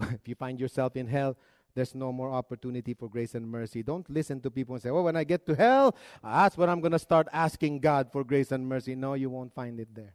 if 0.14 0.26
you 0.26 0.34
find 0.34 0.58
yourself 0.58 0.96
in 0.96 1.06
hell, 1.06 1.36
there's 1.76 1.94
no 1.94 2.10
more 2.12 2.32
opportunity 2.32 2.92
for 2.92 3.08
grace 3.08 3.36
and 3.36 3.48
mercy. 3.48 3.84
Don't 3.84 4.08
listen 4.10 4.40
to 4.40 4.50
people 4.50 4.74
and 4.74 4.82
say, 4.82 4.90
Oh, 4.90 5.02
when 5.02 5.16
I 5.16 5.22
get 5.22 5.46
to 5.46 5.54
hell, 5.54 5.94
that's 6.24 6.56
when 6.56 6.68
I'm 6.68 6.80
going 6.80 6.92
to 6.92 6.98
start 6.98 7.28
asking 7.32 7.78
God 7.78 8.10
for 8.10 8.24
grace 8.24 8.50
and 8.50 8.66
mercy. 8.66 8.96
No, 8.96 9.14
you 9.14 9.30
won't 9.30 9.54
find 9.54 9.78
it 9.78 9.94
there. 9.94 10.14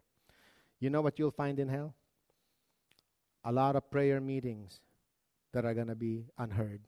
You 0.78 0.90
know 0.90 1.00
what 1.00 1.18
you'll 1.18 1.30
find 1.30 1.58
in 1.58 1.68
hell? 1.68 1.94
A 3.48 3.52
lot 3.52 3.76
of 3.76 3.90
prayer 3.90 4.20
meetings 4.20 4.78
that 5.54 5.64
are 5.64 5.72
going 5.72 5.86
to 5.86 5.94
be 5.94 6.26
unheard. 6.36 6.82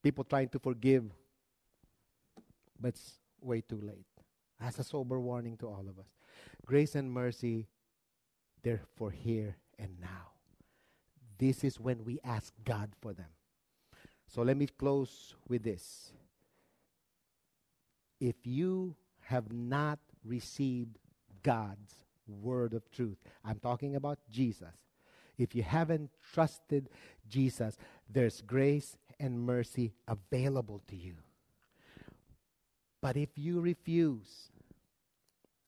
People 0.00 0.22
trying 0.22 0.48
to 0.50 0.60
forgive, 0.60 1.10
but 2.80 2.88
it's 2.90 3.18
way 3.40 3.62
too 3.62 3.80
late. 3.82 4.06
That's 4.60 4.78
a 4.78 4.84
sober 4.84 5.18
warning 5.18 5.56
to 5.56 5.66
all 5.66 5.84
of 5.88 5.98
us. 5.98 6.06
Grace 6.64 6.94
and 6.94 7.10
mercy, 7.10 7.66
they're 8.62 8.82
for 8.94 9.10
here 9.10 9.56
and 9.76 9.90
now. 10.00 10.30
This 11.36 11.64
is 11.64 11.80
when 11.80 12.04
we 12.04 12.20
ask 12.22 12.52
God 12.64 12.90
for 13.02 13.12
them. 13.12 13.30
So 14.28 14.42
let 14.42 14.56
me 14.56 14.68
close 14.68 15.34
with 15.48 15.64
this. 15.64 16.12
If 18.20 18.36
you 18.44 18.94
have 19.22 19.52
not 19.52 19.98
received 20.24 20.96
God's 21.42 22.03
word 22.26 22.74
of 22.74 22.90
truth. 22.90 23.18
I'm 23.44 23.58
talking 23.58 23.96
about 23.96 24.18
Jesus. 24.30 24.74
If 25.36 25.54
you 25.54 25.62
haven't 25.62 26.10
trusted 26.32 26.88
Jesus, 27.28 27.76
there's 28.08 28.40
grace 28.40 28.96
and 29.18 29.40
mercy 29.40 29.92
available 30.06 30.80
to 30.88 30.96
you. 30.96 31.14
But 33.00 33.16
if 33.16 33.30
you 33.36 33.60
refuse, 33.60 34.50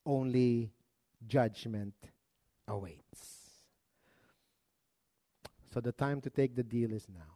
only 0.04 0.70
judgment 1.26 1.94
awaits. 2.68 3.36
So 5.72 5.80
the 5.80 5.92
time 5.92 6.20
to 6.22 6.30
take 6.30 6.56
the 6.56 6.62
deal 6.62 6.92
is 6.92 7.06
now. 7.12 7.35